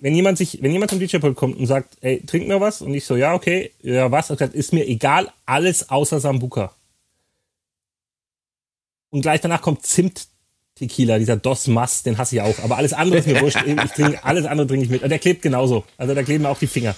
[0.01, 2.93] wenn jemand sich, wenn jemand zum DJ-Pult kommt und sagt, ey, trink mir was, und
[2.95, 4.30] ich so, ja, okay, ja, was?
[4.30, 6.74] Und sagt, ist mir egal, alles außer Sambuka.
[9.11, 10.28] Und gleich danach kommt Zimt
[10.75, 12.59] Tequila, dieser Dos Mas, den hasse ich auch.
[12.62, 13.62] Aber alles andere ist mir wurscht.
[13.66, 15.03] Ich trinke, alles andere trinke ich mit.
[15.03, 15.85] Und der klebt genauso.
[15.99, 16.95] Also da kleben auch die Finger.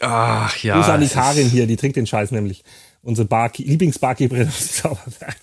[0.00, 0.76] Ach ja.
[0.76, 2.62] Grüße an die Karin hier, die trinkt den Scheiß nämlich.
[3.02, 5.36] Unsere Bar Lieblingsbarkeeperin aus dem Zauberberg.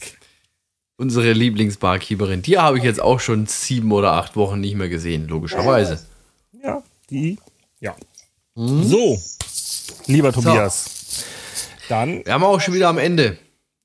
[0.98, 2.42] Unsere Lieblingsbarkeeperin.
[2.42, 6.06] Die habe ich jetzt auch schon sieben oder acht Wochen nicht mehr gesehen, logischerweise.
[6.64, 7.38] Ja, die,
[7.80, 7.96] ja.
[8.56, 9.22] So,
[10.08, 11.26] lieber Tobias.
[11.90, 13.38] Dann Wir haben auch schon wieder am Ende.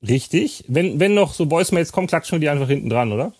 [0.07, 0.63] Richtig.
[0.67, 3.33] Wenn, wenn noch so Voicemails kommen, klatschen wir die einfach hinten dran, oder?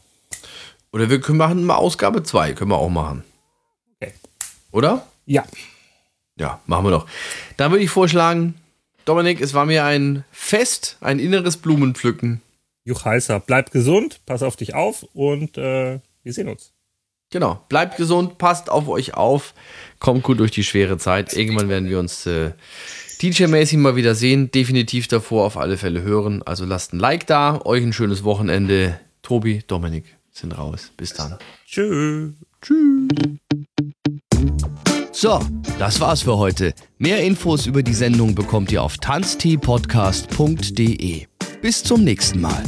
[0.92, 3.24] Oder wir können machen mal Ausgabe 2, können wir auch machen.
[3.96, 4.14] Okay.
[4.72, 5.08] Oder?
[5.26, 5.44] Ja.
[6.38, 7.08] Ja, machen wir doch.
[7.58, 8.56] Dann würde ich vorschlagen,
[9.06, 12.42] Dominik, es war mir ein Fest, ein inneres Blumenpflücken.
[12.84, 13.40] Juch heißer.
[13.40, 16.74] Bleib gesund, pass auf dich auf und äh, wir sehen uns.
[17.32, 19.54] Genau, bleibt gesund, passt auf euch auf,
[20.00, 21.34] kommt gut durch die schwere Zeit.
[21.34, 22.52] Irgendwann werden wir uns äh,
[23.22, 26.42] DJ-mäßig mal wieder sehen, definitiv davor auf alle Fälle hören.
[26.42, 29.00] Also lasst ein Like da, euch ein schönes Wochenende.
[29.22, 30.92] Tobi, Dominik sind raus.
[30.98, 31.38] Bis dann.
[31.68, 32.32] Tschüss.
[35.12, 35.40] So,
[35.78, 36.74] das war's für heute.
[36.98, 41.28] Mehr Infos über die Sendung bekommt ihr auf tanzteepodcast.de.
[41.62, 42.64] Bis zum nächsten Mal.